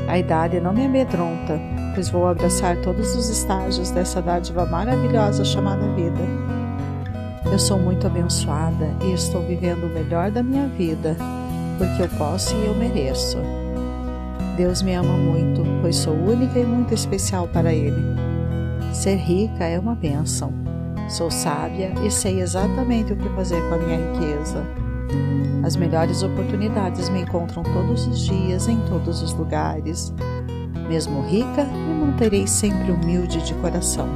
a 0.08 0.18
idade 0.18 0.60
não 0.60 0.72
me 0.72 0.86
amedronta, 0.86 1.60
pois 1.92 2.08
vou 2.08 2.28
abraçar 2.28 2.76
todos 2.76 3.16
os 3.16 3.28
estágios 3.28 3.90
dessa 3.90 4.22
dádiva 4.22 4.64
maravilhosa 4.64 5.44
chamada 5.44 5.84
vida. 5.94 6.20
Eu 7.50 7.58
sou 7.58 7.78
muito 7.78 8.06
abençoada 8.06 8.88
e 9.02 9.12
estou 9.12 9.42
vivendo 9.42 9.84
o 9.84 9.88
melhor 9.88 10.30
da 10.30 10.44
minha 10.44 10.68
vida, 10.68 11.16
porque 11.78 12.02
eu 12.02 12.08
posso 12.18 12.54
e 12.56 12.66
eu 12.66 12.74
mereço. 12.74 13.38
Deus 14.56 14.82
me 14.82 14.94
ama 14.94 15.16
muito, 15.16 15.62
pois 15.82 15.96
sou 15.96 16.14
única 16.14 16.58
e 16.58 16.64
muito 16.64 16.94
especial 16.94 17.46
para 17.48 17.72
Ele. 17.72 18.02
Ser 18.92 19.16
rica 19.16 19.64
é 19.64 19.78
uma 19.78 19.94
bênção. 19.94 20.52
Sou 21.08 21.30
sábia 21.30 21.92
e 22.04 22.10
sei 22.10 22.40
exatamente 22.40 23.12
o 23.12 23.16
que 23.16 23.28
fazer 23.30 23.60
com 23.68 23.74
a 23.74 23.78
minha 23.78 23.98
riqueza. 23.98 24.64
As 25.62 25.76
melhores 25.76 26.22
oportunidades 26.22 27.08
me 27.08 27.22
encontram 27.22 27.62
todos 27.62 28.06
os 28.06 28.20
dias, 28.20 28.68
em 28.68 28.80
todos 28.88 29.22
os 29.22 29.32
lugares. 29.32 30.12
Mesmo 30.88 31.22
rica, 31.22 31.64
me 31.64 32.06
manterei 32.06 32.46
sempre 32.46 32.92
humilde 32.92 33.44
de 33.44 33.54
coração. 33.54 34.08